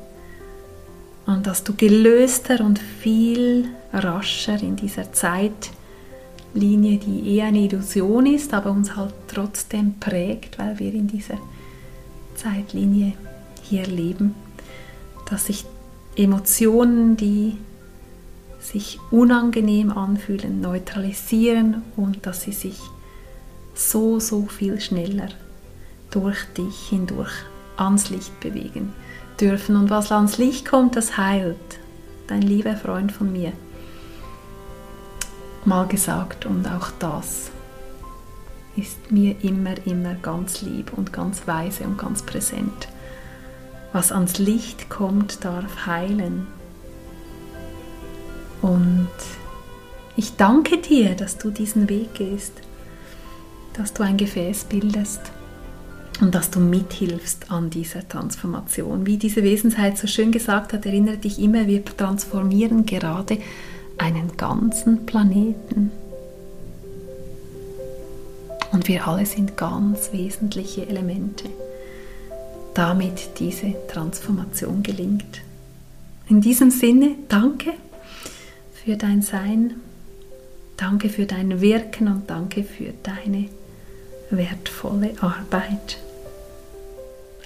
Und 1.26 1.46
dass 1.46 1.62
du 1.62 1.74
gelöster 1.74 2.64
und 2.64 2.78
viel 2.78 3.68
rascher 3.92 4.60
in 4.60 4.74
dieser 4.74 5.12
Zeitlinie, 5.12 6.98
die 6.98 7.36
eher 7.36 7.46
eine 7.46 7.60
Illusion 7.60 8.26
ist, 8.26 8.52
aber 8.52 8.72
uns 8.72 8.96
halt 8.96 9.14
trotzdem 9.28 9.94
prägt, 10.00 10.58
weil 10.58 10.78
wir 10.80 10.92
in 10.92 11.06
dieser 11.06 11.38
Zeitlinie 12.34 13.12
hier 13.68 13.86
leben, 13.86 14.34
dass 15.30 15.46
sich 15.46 15.64
Emotionen, 16.16 17.16
die 17.16 17.56
sich 18.60 18.98
unangenehm 19.10 19.90
anfühlen, 19.90 20.60
neutralisieren 20.60 21.82
und 21.96 22.26
dass 22.26 22.42
sie 22.42 22.52
sich 22.52 22.78
so, 23.74 24.18
so 24.18 24.46
viel 24.46 24.80
schneller 24.80 25.28
durch 26.10 26.44
dich 26.56 26.88
hindurch 26.88 27.32
ans 27.76 28.10
Licht 28.10 28.40
bewegen 28.40 28.92
dürfen. 29.40 29.76
Und 29.76 29.90
was 29.90 30.10
ans 30.10 30.38
Licht 30.38 30.66
kommt, 30.66 30.96
das 30.96 31.16
heilt. 31.16 31.56
Dein 32.26 32.42
lieber 32.42 32.76
Freund 32.76 33.12
von 33.12 33.32
mir. 33.32 33.52
Mal 35.64 35.86
gesagt 35.86 36.46
und 36.46 36.66
auch 36.66 36.90
das 36.98 37.50
ist 38.76 39.10
mir 39.10 39.34
immer, 39.42 39.74
immer 39.86 40.14
ganz 40.14 40.62
lieb 40.62 40.92
und 40.96 41.12
ganz 41.12 41.46
weise 41.46 41.84
und 41.84 41.98
ganz 41.98 42.22
präsent. 42.22 42.88
Was 43.98 44.12
ans 44.12 44.38
Licht 44.38 44.90
kommt, 44.90 45.44
darf 45.44 45.86
heilen. 45.86 46.46
Und 48.62 49.08
ich 50.14 50.36
danke 50.36 50.78
dir, 50.78 51.16
dass 51.16 51.36
du 51.36 51.50
diesen 51.50 51.88
Weg 51.88 52.14
gehst, 52.14 52.52
dass 53.72 53.94
du 53.94 54.04
ein 54.04 54.16
Gefäß 54.16 54.66
bildest 54.66 55.20
und 56.20 56.32
dass 56.32 56.52
du 56.52 56.60
mithilfst 56.60 57.50
an 57.50 57.70
dieser 57.70 58.08
Transformation. 58.08 59.04
Wie 59.04 59.16
diese 59.16 59.42
Wesensheit 59.42 59.98
so 59.98 60.06
schön 60.06 60.30
gesagt 60.30 60.72
hat, 60.72 60.86
erinnere 60.86 61.16
dich 61.16 61.40
immer, 61.40 61.66
wir 61.66 61.84
transformieren 61.84 62.86
gerade 62.86 63.38
einen 63.98 64.36
ganzen 64.36 65.06
Planeten. 65.06 65.90
Und 68.70 68.86
wir 68.86 69.08
alle 69.08 69.26
sind 69.26 69.56
ganz 69.56 70.12
wesentliche 70.12 70.86
Elemente, 70.86 71.48
damit 72.74 73.38
diese 73.38 73.74
Transformation 73.88 74.82
gelingt. 74.82 75.42
In 76.28 76.40
diesem 76.40 76.70
Sinne, 76.70 77.14
danke 77.28 77.72
für 78.72 78.96
dein 78.96 79.22
Sein, 79.22 79.74
danke 80.76 81.08
für 81.08 81.26
dein 81.26 81.60
Wirken 81.60 82.08
und 82.08 82.28
danke 82.28 82.64
für 82.64 82.92
deine 83.02 83.48
wertvolle 84.30 85.12
Arbeit. 85.20 85.98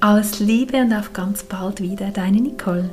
Alles 0.01 0.41
Liebe 0.41 0.79
und 0.79 0.93
auf 0.93 1.13
ganz 1.13 1.45
bald 1.45 1.81
wieder, 1.81 2.11
deine 2.11 2.41
Nicole. 2.41 2.91